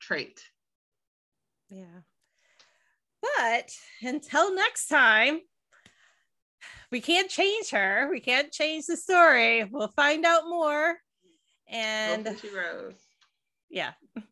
[0.00, 0.42] trait.
[1.70, 2.00] Yeah.
[3.22, 3.70] But
[4.02, 5.40] until next time,
[6.90, 8.08] we can't change her.
[8.10, 9.64] We can't change the story.
[9.64, 10.96] We'll find out more.
[11.68, 13.00] And she rose.
[13.70, 13.92] Yeah.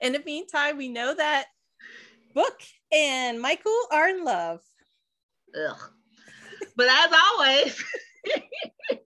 [0.00, 1.46] in the meantime, we know that
[2.34, 2.60] Book
[2.92, 4.60] and Michael are in love.
[5.54, 5.78] Ugh.
[6.76, 7.84] But as always,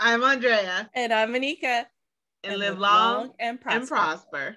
[0.00, 0.90] I'm Andrea.
[0.94, 1.84] And I'm Anika.
[2.44, 3.78] And, and live long, long and prosper.
[3.78, 4.56] And prosper.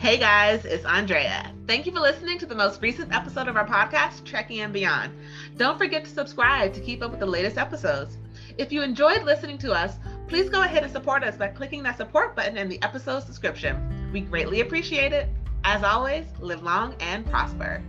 [0.00, 1.52] Hey guys, it's Andrea.
[1.66, 5.12] Thank you for listening to the most recent episode of our podcast, Trekkie and Beyond.
[5.58, 8.16] Don't forget to subscribe to keep up with the latest episodes.
[8.56, 9.96] If you enjoyed listening to us,
[10.26, 14.10] please go ahead and support us by clicking that support button in the episode's description.
[14.10, 15.28] We greatly appreciate it.
[15.64, 17.82] As always, live long and prosper.